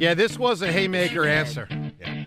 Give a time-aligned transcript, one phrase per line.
[0.00, 1.68] Yeah, this was a haymaker answer.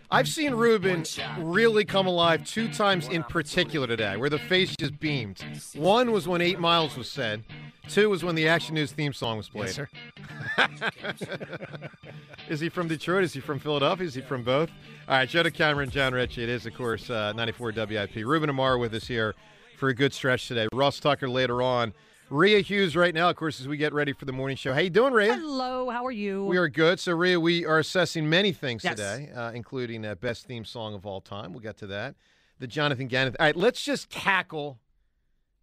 [0.10, 1.06] I've seen Ruben
[1.40, 5.42] really come alive two times in particular today, where the face just beamed.
[5.74, 7.46] One was when Eight Miles was said.
[7.88, 9.76] Two was when the Action News theme song was played.
[9.76, 9.90] Yes, sir.
[12.50, 13.24] is he from Detroit?
[13.24, 14.06] Is he from Philadelphia?
[14.06, 14.70] Is he from both?
[15.08, 16.44] All right, Joe Cameron, John Ritchie.
[16.44, 18.16] It is, of course, uh, 94 WIP.
[18.16, 19.34] Ruben Amaro with us here
[19.78, 20.68] for a good stretch today.
[20.74, 21.94] Ross Tucker later on.
[22.32, 24.74] Rhea Hughes right now, of course, as we get ready for the morning show.
[24.74, 25.34] How you doing, Rhea?
[25.36, 26.46] Hello, how are you?
[26.46, 26.98] We are good.
[26.98, 28.96] So, Rhea, we are assessing many things Yes.
[28.96, 31.52] today, uh, including uh, best theme song of all time.
[31.52, 32.16] We'll get to that.
[32.60, 33.36] The Jonathan Gannon.
[33.38, 34.80] All right, let's just tackle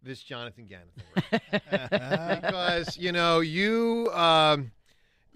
[0.03, 1.41] this Jonathan Gannon
[2.41, 4.11] because, you know, you.
[4.13, 4.71] Um,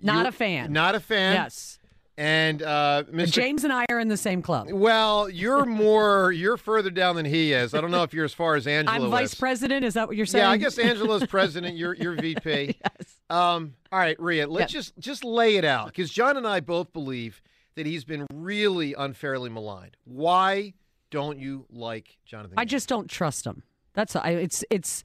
[0.04, 0.72] Not you- a fan.
[0.72, 1.34] Not a fan.
[1.34, 1.80] Yes.
[2.16, 3.32] And uh, Mr.
[3.32, 4.72] James and I are in the same club.
[4.72, 7.74] Well, you're more, you're further down than he is.
[7.74, 9.40] I don't know if you're as far as Angela I'm vice is.
[9.40, 9.84] president.
[9.84, 10.44] Is that what you're saying?
[10.44, 11.76] Yeah, I guess Angela's president.
[11.76, 12.78] You're you're VP.
[12.84, 13.18] yes.
[13.32, 13.74] Um.
[13.92, 14.48] All right, Rhea.
[14.48, 14.80] Let's Yeah.
[14.80, 17.42] just just lay it out because John and I both believe
[17.76, 19.98] that he's been really unfairly maligned.
[20.04, 20.74] Why
[21.10, 22.54] don't you like Jonathan?
[22.60, 23.64] I just don't trust him.
[23.96, 25.04] That's I, it's it's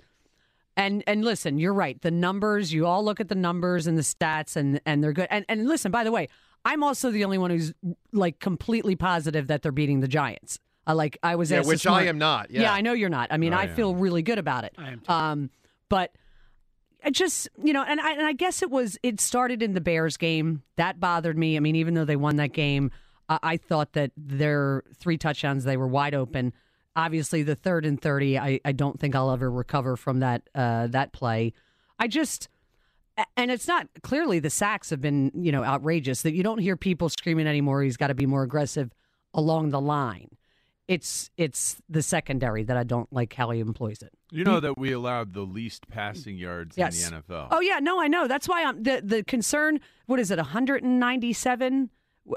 [0.77, 1.99] and and listen, you're right.
[2.03, 5.29] The numbers, you all look at the numbers and the stats and and they're good.
[5.31, 6.29] And and listen, by the way,
[6.65, 7.73] I'm also the only one who's
[8.13, 10.59] like completely positive that they're beating the Giants.
[10.87, 12.51] I like I was Yeah, which this I am not.
[12.51, 12.73] Yeah.
[12.73, 13.29] I know you're not.
[13.31, 14.75] I mean, I I, feel really good about it.
[14.79, 15.51] I am Um,
[15.89, 16.13] but
[17.05, 19.81] I just you know, and I and I guess it was it started in the
[19.81, 21.57] Bears game that bothered me.
[21.57, 22.91] I mean, even though they won that game,
[23.29, 26.53] I, I thought that their three touchdowns they were wide open.
[26.97, 30.89] Obviously, the third and thirty, I, I don't think I'll ever recover from that uh,
[30.89, 31.53] that play.
[31.99, 32.49] I just a-
[33.37, 36.77] and it's not clearly the sacks have been you know outrageous that you don't hear
[36.77, 37.83] people screaming anymore.
[37.83, 38.93] He's got to be more aggressive
[39.35, 40.29] along the line.
[40.87, 44.13] It's it's the secondary that I don't like how he employs it.
[44.31, 47.07] You know that we allowed the least passing yards Yes.
[47.07, 47.49] in the NFL.
[47.51, 48.27] Oh yeah, no, I know.
[48.27, 49.81] That's why I'm the the concern.
[50.07, 50.39] What is it?
[50.39, 51.91] 197,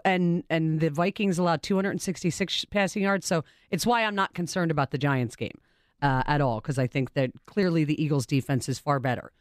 [0.06, 3.26] and and the Vikings allowed 266 passing yards.
[3.26, 5.58] So it's why I'm not concerned about the Giants game
[6.02, 9.32] uh, at all because I think that clearly the Eagles defense is far better.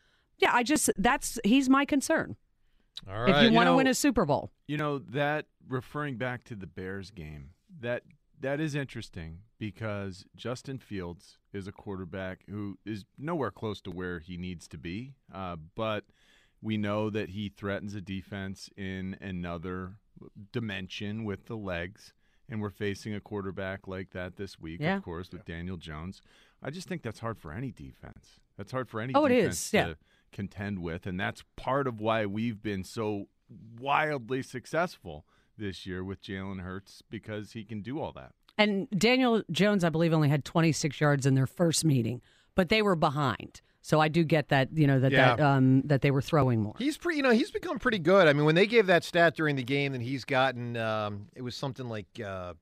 [0.40, 2.36] Yeah, I just that's he's my concern.
[3.08, 3.42] All If right.
[3.44, 7.10] you want to win a Super Bowl, You know that referring back to the Bears
[7.10, 7.50] game,
[7.80, 8.02] that
[8.40, 14.18] that is interesting because Justin Fields is a quarterback who is nowhere close to where
[14.18, 16.04] he needs to be, uh, but
[16.62, 19.96] we know that he threatens a defense in another
[20.52, 22.12] dimension with the legs,
[22.48, 24.96] and we're facing a quarterback like that this week, Yeah.
[24.96, 26.20] of course, with Daniel Jones.
[26.62, 28.40] I just think that's hard for any defense.
[28.56, 29.94] That's hard for any Oh, it defense is, yeah.
[30.30, 33.26] To contend with, and that's part of why we've been so
[33.78, 35.24] wildly successful
[35.56, 38.32] this year with Jalen Hurts because he can do all that.
[38.58, 42.20] and Daniel Jones, I believe, only had 26 yards in their first meeting,
[42.54, 43.60] but they were behind.
[43.82, 45.36] So I do get that you know that Yeah.
[45.36, 46.74] that um, that they were throwing more.
[46.78, 48.28] He's pretty, you know, he's become pretty good.
[48.28, 51.40] I mean, when they gave that stat during the game, that he's gotten, um, it
[51.40, 52.52] was something like uh,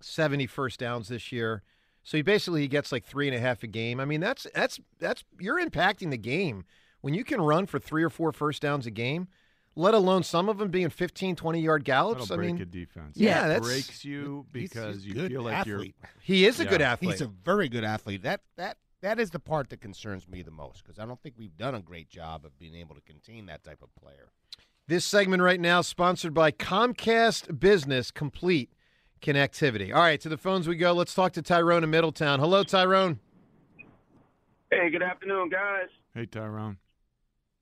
[0.00, 1.62] 70 first downs this year.
[2.04, 3.98] So he basically he gets like three and a half a game.
[3.98, 6.64] I mean, that's that's that's you're impacting the game
[7.00, 9.28] when you can run for three or four first downs a game.
[9.76, 12.22] Let alone some of them being 15, 20 yard gallops.
[12.22, 13.16] That'll I break mean, a defense.
[13.16, 15.94] Yeah, It that's breaks you because you feel like athlete.
[16.20, 17.12] He is a good athlete.
[17.12, 18.22] He's a very good athlete.
[18.22, 21.36] That that that is the part that concerns me the most because I don't think
[21.38, 24.32] we've done a great job of being able to contain that type of player.
[24.88, 28.72] This segment right now sponsored by Comcast Business Complete
[29.22, 29.94] Connectivity.
[29.94, 30.92] All right, to the phones we go.
[30.92, 32.40] Let's talk to Tyrone in Middletown.
[32.40, 33.20] Hello, Tyrone.
[34.70, 35.88] Hey, good afternoon, guys.
[36.14, 36.78] Hey, Tyrone.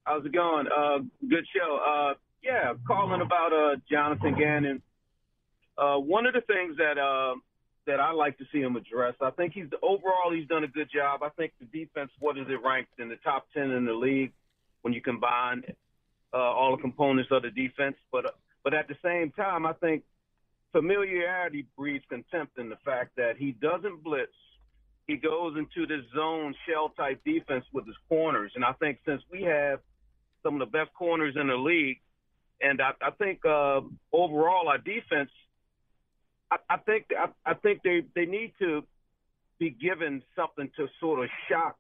[0.09, 0.67] How's it going?
[0.75, 1.79] Uh, good show.
[1.87, 4.81] Uh, yeah, calling about uh, Jonathan Gannon.
[5.77, 7.35] Uh, one of the things that uh,
[7.87, 10.89] that I like to see him address, I think he's overall he's done a good
[10.91, 11.23] job.
[11.23, 14.33] I think the defense, what is it ranked in the top ten in the league
[14.81, 15.63] when you combine
[16.33, 17.97] uh, all the components of the defense.
[18.11, 18.31] But uh,
[18.65, 20.05] but at the same time, I think
[20.73, 24.33] familiarity breeds contempt in the fact that he doesn't blitz.
[25.07, 29.21] He goes into this zone shell type defense with his corners, and I think since
[29.31, 29.81] we have
[30.43, 31.99] some of the best corners in the league,
[32.61, 33.81] and I, I think uh,
[34.13, 35.31] overall our defense,
[36.51, 38.83] I, I think I, I think they they need to
[39.59, 41.77] be given something to sort of shock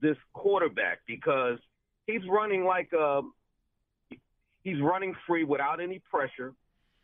[0.00, 1.58] this quarterback because
[2.06, 3.22] he's running like uh,
[4.62, 6.52] he's running free without any pressure,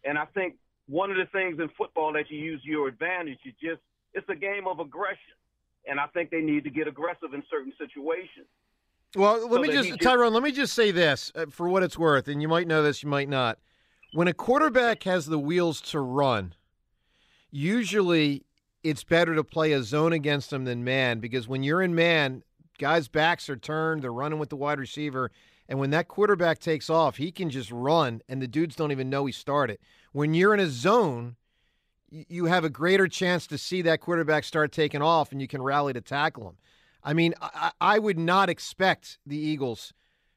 [0.04, 0.56] and I think
[0.88, 3.80] one of the things in football that you use your advantage, you just
[4.12, 5.38] it's a game of aggression.
[5.86, 8.48] and I think they need to get aggressive in certain situations.
[9.16, 11.98] Well, let So me just, Tyrone, let me just say this uh, for what it's
[11.98, 13.58] worth, and you might know this, you might not.
[14.12, 16.54] When a quarterback has the wheels to run,
[17.50, 18.44] usually
[18.82, 22.42] it's better to play a zone against them than man because when you're in man,
[22.78, 25.30] guys' backs are turned, they're running with the wide receiver,
[25.68, 29.10] and when that quarterback takes off, he can just run, and the dudes don't even
[29.10, 29.78] know he started.
[30.12, 31.36] When you're in a zone,
[32.10, 35.62] you have a greater chance to see that quarterback start taking off, and you can
[35.62, 36.56] rally to tackle him.
[37.02, 39.92] I mean, I, I would not expect the Eagles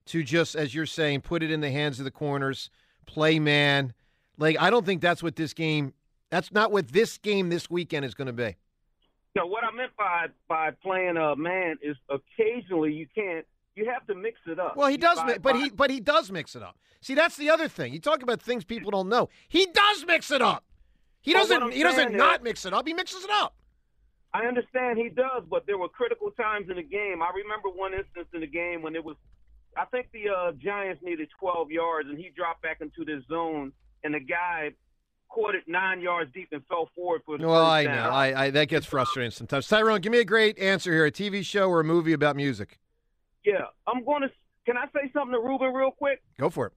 [0.05, 2.69] to just, as you're saying, put it in the hands of the corners,
[3.05, 3.93] play man.
[4.37, 5.93] Like, I don't think that's what this game.
[6.29, 8.55] That's not what this game this weekend is going to be.
[9.35, 13.45] No, what I meant by by playing a man is occasionally you can't.
[13.75, 14.77] You have to mix it up.
[14.77, 16.77] Well, he does, By- mi- but by- he but he does mix it up.
[17.01, 17.91] See, that's the other thing.
[17.93, 19.29] You talk about things people don't know.
[19.47, 20.63] He does mix it up.
[21.21, 21.71] He doesn't.
[21.73, 22.87] He doesn't saying not is- mix it up.
[22.87, 23.55] He mixes it up.
[24.33, 27.21] I understand he does, but there were critical times in the game.
[27.21, 29.15] I remember one instance in the game when it was,
[29.77, 33.71] I think the uh, Giants needed 12 yards, and he dropped back into this zone,
[34.03, 34.71] and the guy
[35.29, 37.95] caught it nine yards deep and fell forward for the Well, first I down.
[37.95, 38.09] know.
[38.09, 39.67] I, I that gets frustrating sometimes.
[39.67, 42.79] Tyrone, give me a great answer here: a TV show or a movie about music.
[43.45, 44.29] Yeah, I'm going to.
[44.65, 46.21] Can I say something to Ruben real quick?
[46.39, 46.73] Go for it.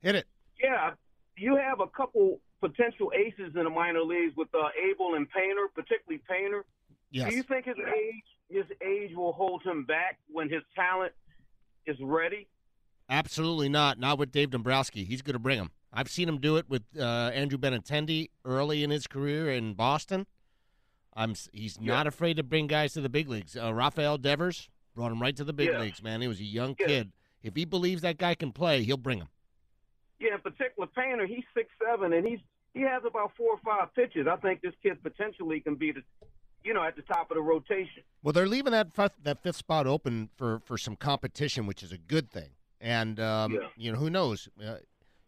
[0.00, 0.26] Hit it.
[0.62, 0.92] Yeah,
[1.36, 5.68] you have a couple potential aces in the minor leagues with uh, Abel and Painter,
[5.74, 6.64] particularly Painter.
[7.10, 7.30] Yes.
[7.30, 11.12] Do you think his age his age will hold him back when his talent
[11.86, 12.46] is ready?
[13.10, 13.98] Absolutely not.
[13.98, 15.04] Not with Dave Dombrowski.
[15.04, 15.70] He's going to bring him.
[15.92, 20.26] I've seen him do it with uh, Andrew Benintendi early in his career in Boston.
[21.14, 21.34] I'm.
[21.52, 23.56] He's not afraid to bring guys to the big leagues.
[23.56, 25.80] Uh, Rafael Devers brought him right to the big Yeah.
[25.80, 26.02] leagues.
[26.02, 26.86] Man, he was a young Yeah.
[26.86, 27.12] kid.
[27.42, 29.28] If he believes that guy can play, he'll bring him.
[30.20, 32.40] Yeah, in particular Painter, he's six seven and he's
[32.74, 34.26] he has about four or five pitches.
[34.26, 36.02] I think this kid potentially can be the
[36.64, 38.02] you know, at the top of the rotation.
[38.22, 41.92] Well, they're leaving that fifth, that fifth spot open for, for some competition, which is
[41.92, 42.50] a good thing.
[42.80, 43.68] And um, Yeah.
[43.76, 44.48] you know, who knows?
[44.64, 44.76] Uh,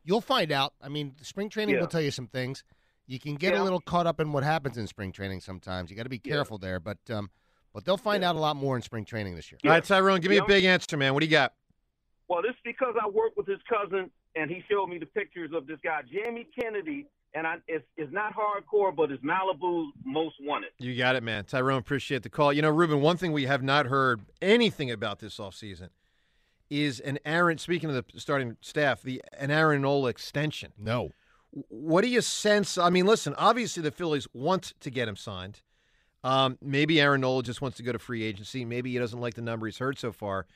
[0.05, 0.75] you'll find out.
[0.83, 1.81] I mean, spring training Yeah.
[1.83, 2.65] will tell you some things.
[3.07, 3.63] You can get Yeah.
[3.63, 5.91] a little caught up in what happens in spring training sometimes.
[5.91, 7.31] You got to be careful there, but um,
[7.73, 9.59] but they'll find out a lot more in spring training this year.
[9.65, 10.43] All right, Tyrone, give me Yeah.
[10.43, 11.15] a big answer, man.
[11.15, 11.55] What do you got?
[12.29, 15.51] Well, this is because I work with his cousin, and he showed me the pictures
[15.53, 20.37] of this guy, Jamie Kennedy, and I, it's, it's not hardcore, but it's Malibu's most
[20.41, 20.71] wanted.
[20.79, 21.45] You got it, man.
[21.45, 22.53] Tyrone, appreciate the call.
[22.53, 25.91] You know, Ruben, one thing we have not heard anything about this offseason
[26.69, 30.73] is an Aaron, speaking of the starting staff, the an Aaron Nola extension.
[30.79, 31.11] No.
[31.69, 32.79] What do you sense?
[32.79, 35.63] I mean, listen, obviously the Phillies want to get him signed.
[36.23, 38.65] Um, maybe Aaron Nola just wants to go to free agency.
[38.65, 40.47] Maybe he doesn't like the number he's heard so far.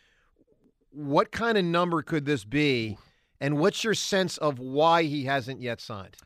[0.90, 2.96] What kind of number could this be?
[3.40, 6.16] And what's your sense of why he hasn't yet signed?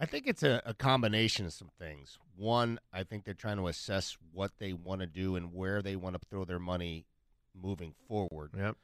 [0.00, 2.18] I think it's a, a combination of some things.
[2.34, 5.94] One, I think they're trying to assess what they want to do and where they
[5.94, 7.04] want to throw their money
[7.54, 8.52] moving forward.
[8.56, 8.76] Yep.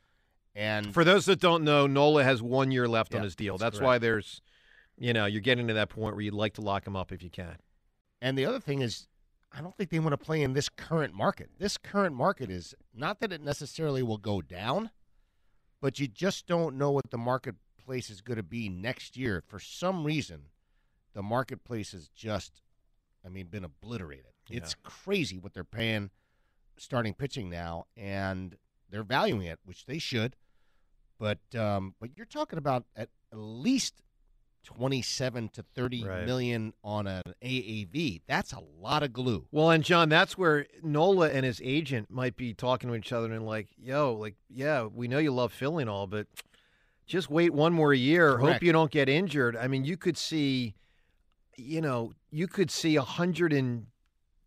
[0.54, 3.58] And For those that don't know, Nola has one year left on his deal.
[3.58, 4.40] that's That's, why there's,
[4.96, 7.22] you know, you're getting to that point where you'd like to lock him up if
[7.22, 7.56] you can.
[8.20, 9.06] And the other thing is,
[9.52, 11.50] I don't think they want to play in this current market.
[11.58, 14.90] This current market is not that it necessarily will go down,
[15.80, 19.42] but you just don't know what the marketplace is going to be next year.
[19.46, 20.44] For some reason,
[21.16, 22.60] the marketplace has just,
[23.24, 24.26] I mean, been obliterated.
[24.50, 26.10] It's crazy what they're paying
[26.76, 28.54] starting pitching now, and
[28.90, 30.36] they're valuing it, which they should.
[31.18, 34.02] But um, but you're talking about at least
[34.62, 36.74] twenty-seven to thirty million Right.
[36.84, 38.20] on an AAV.
[38.28, 39.46] That's a lot of glue.
[39.50, 43.32] Well, and John, that's where Nola and his agent might be talking to each other
[43.32, 46.26] and like, yo, like, yeah, we know you love Philly and all, but
[47.06, 48.36] just wait one more year.
[48.36, 48.52] Correct.
[48.52, 49.56] Hope you don't get injured.
[49.56, 50.74] I mean, you could see,
[51.56, 53.86] you know, you could see a hundred and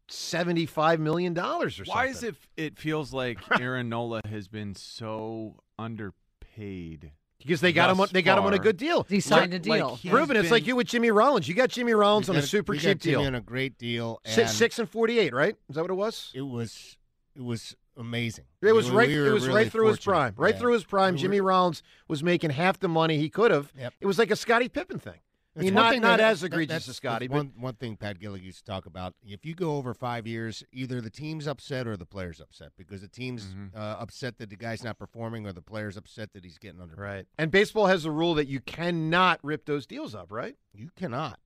[0.07, 1.93] seventy-five million dollars or something.
[1.93, 2.35] Why is it?
[2.57, 7.99] It feels like Aaron Nola has been so underpaid Because they got him.
[8.01, 9.05] On, they got him on a good deal.
[9.09, 9.89] He signed Like- a deal.
[9.91, 11.47] like he Ruben, has it's like you with Jimmy Rollins.
[11.47, 13.27] You got Jimmy Rollins We on a got- super we got cheap Jimmy deal.
[13.27, 14.19] on a great deal.
[14.25, 15.55] Six, and six and forty-eight, right?
[15.69, 16.31] Is that what it was?
[16.33, 16.97] It was
[17.35, 18.45] it was amazing.
[18.61, 19.07] It was We- right.
[19.09, 20.33] we it was really right through his prime.
[20.37, 20.59] Right Yeah.
[20.59, 21.13] through his prime.
[21.13, 23.71] We were- Jimmy Rollins was making half the money he could have.
[23.77, 23.93] Yep.
[24.01, 25.19] It was like a Scottie Pippen thing.
[25.57, 28.43] I mean, not not that- as egregious that's- as Scotty, one one thing Pat Gillick
[28.43, 29.15] used to talk about.
[29.23, 33.01] If you go over five years, either the team's upset or the player's upset because
[33.01, 33.75] the team's Mm-hmm.
[33.75, 36.95] uh, upset that the guy's not performing or the player's upset that he's getting under.
[36.95, 37.25] right.
[37.37, 40.55] And baseball has a rule that you cannot rip those deals up, right?
[40.73, 41.39] You cannot.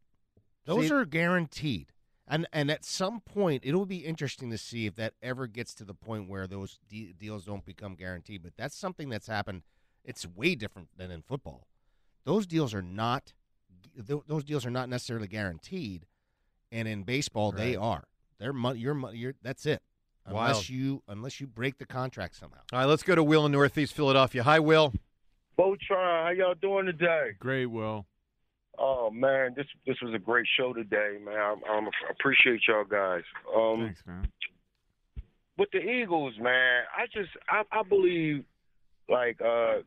[0.66, 1.92] Those See- are guaranteed.
[2.28, 5.84] And and at some point, it'll be interesting to see if that ever gets to
[5.86, 8.44] the point where those de- deals don't become guaranteed.
[8.44, 9.64] But that's something that's happened.
[10.06, 11.68] It's way different than in football.
[12.26, 13.34] Those deals are not.
[13.96, 16.06] Th- Those deals are not necessarily guaranteed,
[16.72, 18.04] and in baseball they are.
[18.40, 18.80] They're money.
[18.80, 19.18] Your money.
[19.18, 19.82] Your that's it.
[20.26, 20.70] unless Wild.
[20.70, 22.60] you unless you break the contract somehow.
[22.72, 24.44] All right, let's go to Will in Northeast Philadelphia.
[24.44, 24.94] Hi, Will.
[25.58, 25.80] Botron,
[26.26, 27.32] how y'all doing today?
[27.40, 28.06] Great, Will.
[28.80, 31.36] Oh man, this this was a great show today, man.
[31.36, 33.22] I, I appreciate y'all guys.
[33.56, 34.28] Um, Thanks, man.
[35.58, 38.44] with the Eagles, man, I just I, I believe
[39.08, 39.82] like uh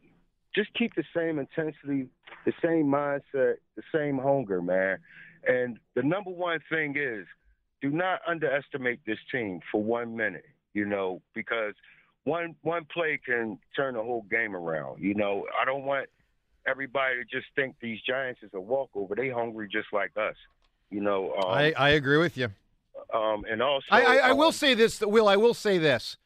[0.56, 2.08] just keep the same intensity,
[2.44, 4.98] the same mindset, the same hunger, man.
[5.46, 7.26] And the number one thing is
[7.82, 11.74] do not underestimate this team for one minute, you know, because
[12.24, 15.02] one one play can turn the whole game around.
[15.02, 16.08] You know, I don't want
[16.66, 19.14] everybody to just think these Giants is a walkover.
[19.14, 20.34] They hungry just like us.
[20.90, 22.48] You know, um, I, I agree with you.
[23.12, 25.28] um and also I, I, I will um, say this, Will.
[25.28, 26.16] I will say this.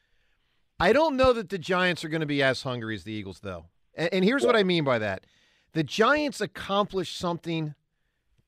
[0.78, 3.40] I don't know that the Giants are going to be as hungry as the Eagles,
[3.40, 3.66] though.
[3.94, 5.24] And, and here's what I mean by that:
[5.72, 7.74] the Giants accomplished something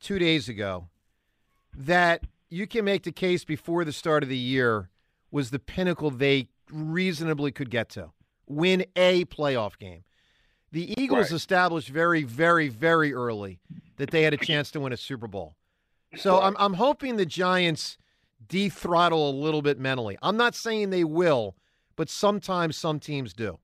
[0.01, 0.89] two days ago
[1.77, 4.91] that you can make the case before the start of the year
[5.31, 8.11] was the pinnacle they reasonably could get to
[8.47, 10.05] win a playoff game.
[10.73, 11.37] The Eagles Right.
[11.37, 13.61] established very, very, very early
[13.97, 15.55] that they had a chance to win a Super Bowl.
[16.17, 17.97] So I'm, I'm hoping the Giants
[18.47, 20.19] dethrottle a little bit mentally.
[20.23, 21.57] I'm not saying they will,
[21.97, 23.59] but sometimes some teams do.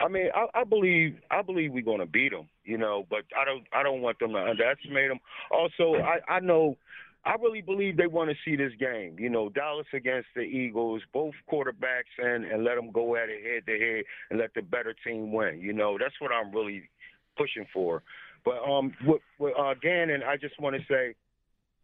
[0.00, 3.24] I mean, I, I believe I believe we're going to beat them, you know, but
[3.38, 5.20] I don't I don't want them to underestimate them.
[5.50, 6.76] Also, I I know
[7.24, 9.16] I really believe they want to see this game.
[9.18, 13.44] You know, Dallas against the Eagles, both quarterbacks, and and let them go at it
[13.44, 15.60] head to head and let the better team win.
[15.60, 16.88] You know, that's what I'm really
[17.36, 18.02] pushing for.
[18.44, 21.14] But um, with, with uh, Gannon, I just want to say,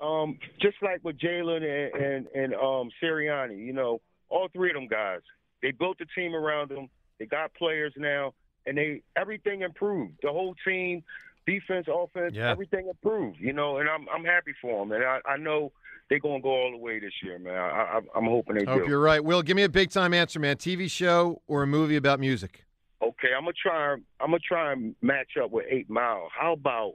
[0.00, 4.74] um, just like with Jalen and and, and um, Sirianni, you know, all three of
[4.74, 5.20] them guys,
[5.60, 6.88] they built the team around them.
[7.18, 8.34] They got players now,
[8.66, 10.14] and they everything improved.
[10.22, 11.02] The whole team,
[11.46, 12.50] defense, offense, Yeah.
[12.50, 13.38] everything improved.
[13.40, 15.72] You know, and I'm I'm happy for them, and I, I know
[16.08, 17.54] they're gonna go all the way this year, man.
[17.56, 18.70] I, I, I'm hoping they do.
[18.70, 18.88] Hope do.
[18.88, 19.24] you're right.
[19.24, 20.56] Will, give me a big time answer, man.
[20.56, 22.64] TV show or a movie about music?
[23.02, 23.92] Okay, I'm gonna try.
[23.92, 26.28] I'm gonna try and match up with Eight Mile.
[26.36, 26.94] How about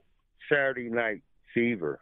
[0.49, 1.21] Saturday Night
[1.53, 1.99] Fever?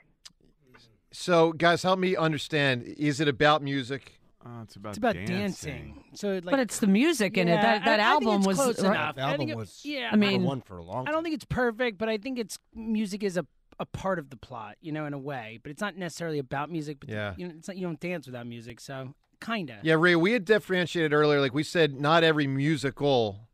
[1.12, 2.84] So, guys, help me understand.
[2.84, 4.19] Is it about music?
[4.46, 6.04] Uh, it's about It's about dancing.
[6.14, 7.56] So, like, but it's the music in it.
[7.62, 9.18] That that I- I think album it's was close right- enough.
[9.18, 11.46] I think it- was yeah, I mean, one for a long I don't think it's
[11.46, 13.46] perfect, but I think it's music is a
[13.82, 15.58] a part of the plot, you know, in a way.
[15.64, 17.00] But it's not necessarily about music.
[17.02, 17.34] But Yeah.
[17.38, 19.80] you know, it's not, you don't dance without music, so kinda.
[19.84, 21.40] Yeah, Ray, we had differentiated earlier.
[21.40, 23.48] Like we said, not every musical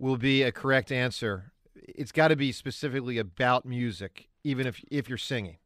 [0.00, 1.52] will be a correct answer.
[1.76, 5.58] It's got to be specifically about music, even if if you're singing.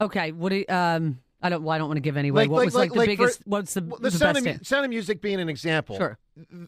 [0.00, 0.30] okay.
[0.32, 1.20] What do you, um?
[1.46, 1.62] I don't.
[1.62, 2.42] Well, I don't want to give anyway.
[2.42, 3.40] Like- what like- was like, like- the like for- biggest?
[3.46, 4.46] what's the, Well, the, the, sound, best?
[4.46, 5.96] of, mu- sound of music being an example.
[5.96, 6.18] Sure.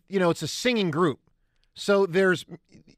[0.09, 1.21] You know, it's a singing group.
[1.75, 2.45] So there's,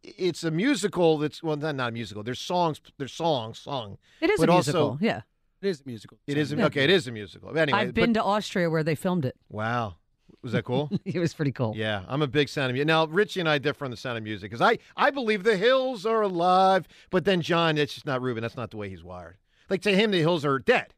[0.03, 2.23] it's a musical that's well, not, not a musical.
[2.23, 2.81] There's songs.
[2.99, 3.99] There's songs sung.
[4.21, 4.99] It is but a also- musical.
[5.01, 5.23] yeah.
[5.63, 6.19] It is a musical.
[6.27, 6.65] It is a- Yeah.
[6.67, 6.85] okay.
[6.85, 7.57] It is a musical.
[7.59, 9.37] Anyway, I've been but- to Austria where they filmed it.
[9.51, 9.97] Wow.
[10.43, 10.89] Was that cool?
[11.05, 11.75] it was pretty cool.
[11.77, 12.87] Yeah, I'm a big Sound of Music.
[12.87, 15.59] Now, Richie and I differ on the Sound of Music because I, I believe the
[15.59, 18.41] Hills are alive, but then John, it's just not Ruben.
[18.41, 19.37] That's not the way he's wired.
[19.69, 20.95] Like to him, the Hills are dead.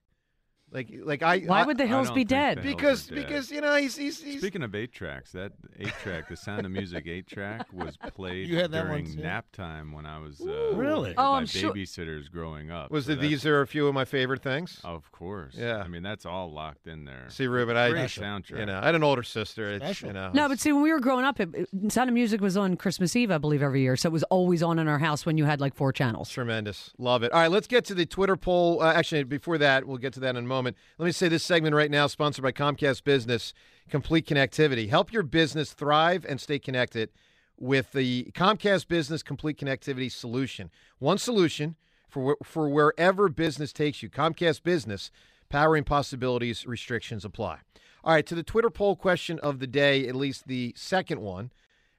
[0.72, 1.40] Like, like I.
[1.40, 2.62] Why I- would the Hills be dead?
[2.62, 3.14] Because dead.
[3.14, 6.64] because you know he's he's, he's Speaking of eight tracks, that eight track, the Sound
[6.64, 9.22] of Music eight track, was played You had that one, during too?
[9.22, 11.10] nap time when I was uh, Really?
[11.10, 12.90] with Oh, my I'm sure- babysitters growing up.
[12.90, 13.20] was So it.
[13.20, 14.80] These are a few of my favorite things.
[14.82, 15.54] Of course.
[15.58, 15.76] Yeah.
[15.84, 17.26] I mean, that's all locked in there.
[17.28, 18.58] See, Ruben, I Great soundtrack.
[18.60, 19.72] You know, I had an older sister.
[19.72, 20.08] It's, Special.
[20.08, 22.40] you know, No, but see, when we were growing up, it, it- Sound of Music
[22.40, 23.96] was on Christmas Eve, I believe, every year.
[23.96, 26.30] So it was always on in our house when you had like four channels.
[26.30, 26.92] Tremendous.
[26.98, 27.32] Love it.
[27.32, 28.82] All right, let's get to the Twitter poll.
[28.82, 30.61] Uh, actually, before that, we'll get to that in a moment.
[30.64, 33.52] Let me say this segment right now, sponsored by Comcast Business
[33.90, 34.88] Complete Connectivity.
[34.88, 37.10] Help your business thrive and stay connected
[37.58, 40.70] with the Comcast Business Complete Connectivity solution.
[40.98, 41.76] One solution
[42.08, 44.10] for, for wherever business takes you.
[44.10, 45.10] Comcast Business,
[45.48, 47.58] powering possibilities, restrictions apply.
[48.04, 51.50] All right, to the Twitter poll question of the day, at least the second one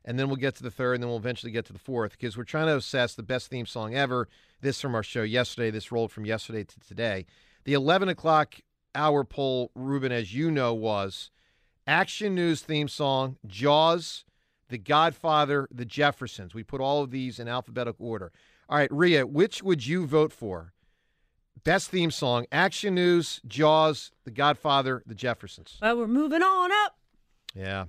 [0.05, 2.11] and then we'll get to the third, and then we'll eventually get to the fourth
[2.11, 4.27] because we're trying to assess the best theme song ever.
[4.61, 5.71] This from our show yesterday.
[5.71, 7.25] This rolled from yesterday to today.
[7.65, 8.55] The 11 o'clock
[8.95, 11.31] hour poll, Ruben, as you know, was
[11.87, 14.25] Action News theme song, Jaws,
[14.69, 16.53] The Godfather, The Jeffersons.
[16.53, 18.31] We put all of these in alphabetical order.
[18.69, 20.73] All right, Rhea, which would you vote for?
[21.63, 25.77] Best theme song, Action News, Jaws, The Godfather, The Jeffersons.
[25.81, 26.97] Well, we're moving on up
[27.55, 27.85] Yeah.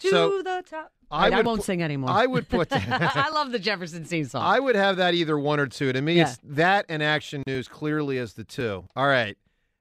[0.00, 0.92] To So- the top.
[1.08, 2.10] I I, I won't pu- sing anymore.
[2.10, 4.42] I would put That, I love the Jefferson theme song.
[4.42, 5.92] I would have that either one or two.
[5.92, 8.84] To me, it's that and Action News clearly as the two.
[8.96, 9.36] All right.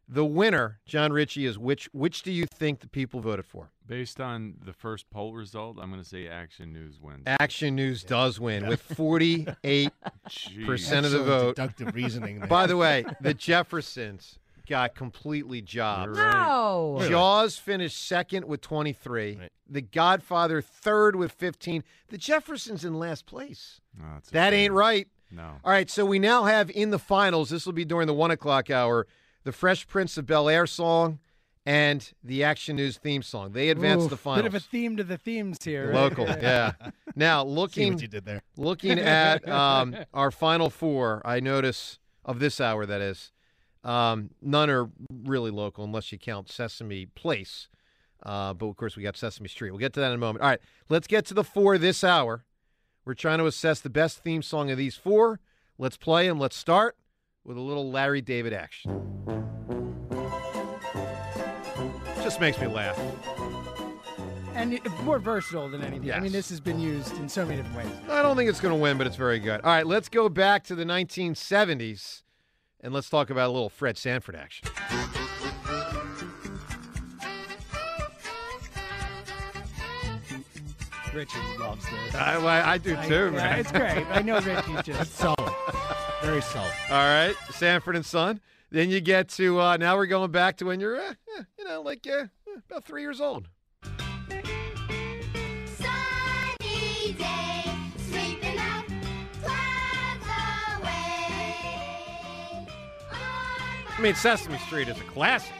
[0.08, 3.72] The winner, John Ritchie, is which which do you think the people voted for?
[3.88, 7.24] Based on the first poll result, I'm going to say Action News wins.
[7.26, 11.56] Action News does win with 48% of the Excellent vote.
[11.56, 12.48] deductive reasoning there.
[12.48, 16.16] By the way, the Jeffersons got completely jobbed.
[16.16, 16.98] No.
[17.08, 19.40] Jaws finished second with 23.
[19.70, 21.84] The Godfather third with 15.
[22.10, 23.82] The Jeffersons in last place.
[24.02, 24.60] Oh, it's a That shame.
[24.66, 25.08] ain't right.
[25.32, 25.56] No.
[25.64, 28.32] All right, so we now have in the finals, this will be during the one
[28.32, 29.08] o'clock hour,
[29.44, 31.20] the Fresh Prince of Bel Air song
[31.66, 33.52] and the Action News theme song.
[33.54, 34.44] They advanced Ooh, the finals.
[34.44, 35.88] Bit of a theme to the themes here.
[35.88, 35.96] right?
[36.04, 36.74] Local, yeah.
[37.16, 38.44] Now looking, what you did there.
[38.56, 43.32] looking at um, our final four, I notice of this hour that is,
[43.86, 44.90] um, none are
[45.24, 47.70] really local unless you count Sesame Place.
[48.24, 49.70] Uh, but of course, we got Sesame Street.
[49.72, 50.42] We'll get to that in a moment.
[50.44, 52.44] All right, let's get to the four this hour.
[53.06, 55.40] We're trying to assess the best theme song of these four.
[55.78, 56.40] Let's play them.
[56.40, 56.98] Let's start
[57.44, 59.04] with a little Larry David action.
[62.24, 63.00] Just makes me laugh.
[64.56, 66.12] And it- more versatile than anything.
[66.12, 66.32] I mean, Yes.
[66.34, 68.10] this has been used in so many different ways.
[68.10, 69.62] I don't think it's going to win, but it's very good.
[69.62, 72.24] All right, let's go back to the 1970s
[72.86, 74.70] and let's talk about a little Fred Sanford action.
[81.14, 82.16] Richie loves this.
[82.16, 83.60] I, I, I do I- too, yeah, man.
[83.60, 84.06] It's great.
[84.10, 85.54] I know Richie's just solid.
[86.22, 86.72] Very solid.
[86.90, 88.42] All right, Sanford and Son.
[88.72, 91.14] Then you get to uh, now we're going back to when you're, uh,
[91.58, 92.26] you know, like uh,
[92.70, 93.48] about three years old.
[103.98, 105.54] I mean, Sesame Street is a classic.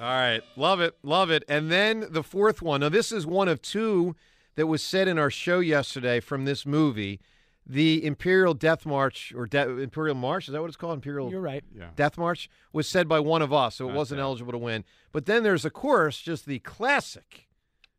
[0.00, 1.42] All right, love it, love it.
[1.48, 2.80] And then the fourth one.
[2.80, 4.14] Now, this is one of two
[4.56, 7.20] that was said in our show yesterday from this movie.
[7.68, 10.94] The Imperial Death March, or De- Imperial March, is that what it's called?
[10.94, 11.64] Imperial You're right.
[11.76, 11.88] Yeah.
[11.96, 14.22] Death March was said by one of us, so it Not wasn't bad.
[14.24, 14.84] eligible to win.
[15.10, 17.48] But then there's, of course, just the classic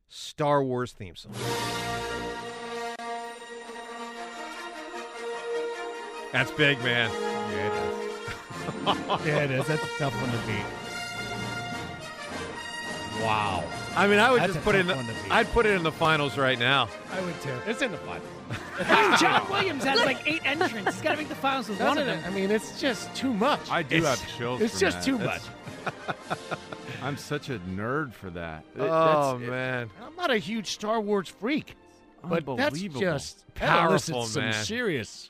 [0.08, 1.34] Star Wars theme song.
[6.32, 7.12] That's big, man.
[8.68, 9.26] Yeah, it is.
[9.26, 9.68] yeah, it is.
[9.68, 10.66] That's a tough one to beat.
[13.24, 13.64] Wow.
[13.96, 14.88] I mean, I would That's just put it in.
[14.88, 15.32] The, one to beat.
[15.32, 16.88] I'd put it in the finals right now.
[17.12, 17.54] I would too.
[17.66, 18.28] It's in the finals.
[18.80, 20.94] I mean, John Williams has like eight entrants.
[20.94, 22.24] He's got to make the finals with one of them.
[22.26, 23.60] I mean, it's just too much.
[23.72, 24.62] I do It's- have chills.
[24.62, 25.06] It's from just that.
[25.06, 25.50] too That's-
[26.30, 26.38] much.
[27.04, 28.64] I'm such a nerd for that.
[28.76, 31.76] It- Oh that's- it- man, I'm not a huge Star Wars freak,
[32.24, 33.02] but that's Unbelievable.
[33.02, 34.54] just that Powerful, elicits some man.
[34.66, 35.28] serious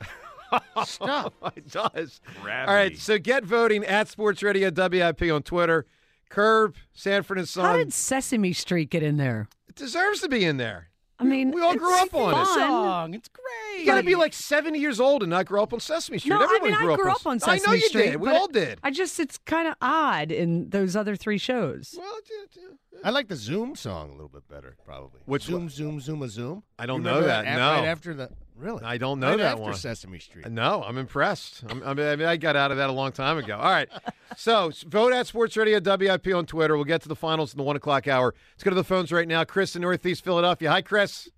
[0.84, 1.32] stuff.
[1.56, 2.20] it does.
[2.42, 2.68] Gravity.
[2.68, 5.86] All right, so get voting at Sports Radio WIP on Twitter.
[6.30, 7.64] Curb, Sanford and Son.
[7.64, 9.48] How did Sesame Street get in there?
[9.68, 10.88] it deserves to be in there.
[11.20, 12.42] I mean, we all grew up on fun.
[12.42, 12.46] it.
[12.54, 13.14] Song.
[13.14, 13.80] It's great.
[13.80, 16.30] You got to be like 70 years old and not grow up on Sesame Street.
[16.30, 17.68] No, I Everyone mean grew I up grew on, Sesame Street.
[17.68, 18.02] I know you Street.
[18.12, 18.16] did.
[18.20, 18.78] We all did.
[18.84, 21.94] I just it's kind of odd in those other three shows.
[21.98, 25.20] Well, it- it- I like the Zoom song a little bit better, probably.
[25.26, 25.68] Which Zoom, one?
[25.68, 26.62] Zoom, Zoom, a Zoom?
[26.78, 27.72] I don't You know remember that, no.
[27.80, 29.74] Right after the really, I don't know right that after one.
[29.74, 30.48] Sesame Street.
[30.50, 31.62] No, I'm impressed.
[31.68, 33.56] I'm, I, mean, I got out of that a long time ago.
[33.56, 33.88] All right.
[34.36, 36.74] So vote at Sports Radio WIP on Twitter.
[36.76, 38.34] We'll get to the finals in the one o'clock hour.
[38.54, 39.44] Let's go to the phones right now.
[39.44, 40.70] Chris in Northeast Philadelphia.
[40.70, 41.28] Hi, Chris.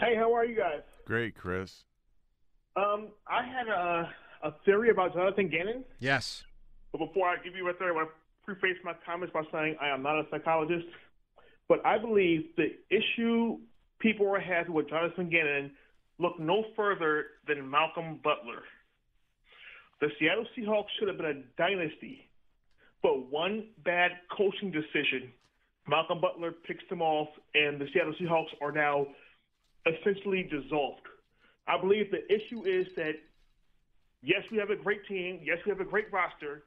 [0.00, 0.80] Hey, how are you guys?
[1.06, 1.84] Great, Chris.
[2.74, 4.10] Um, I had a,
[4.42, 6.44] a theory about Jonathan Gannon, Yes.
[6.92, 8.14] but before I give you a theory, I want to
[8.46, 10.86] preface my comments by saying I am not a psychologist,
[11.68, 13.58] but I believe the issue
[13.98, 15.72] people are having with Jonathan Gannon
[16.18, 18.62] look no further than Malcolm Butler.
[20.00, 22.28] The Seattle Seahawks should have been a dynasty,
[23.02, 25.32] but one bad coaching decision,
[25.88, 29.06] Malcolm Butler picks them off, and the Seattle Seahawks are now
[29.86, 31.02] essentially dissolved.
[31.66, 33.14] I believe the issue is that
[34.22, 36.64] yes, we have a great team, yes, we have a great roster,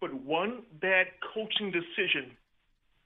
[0.00, 2.30] but one bad coaching decision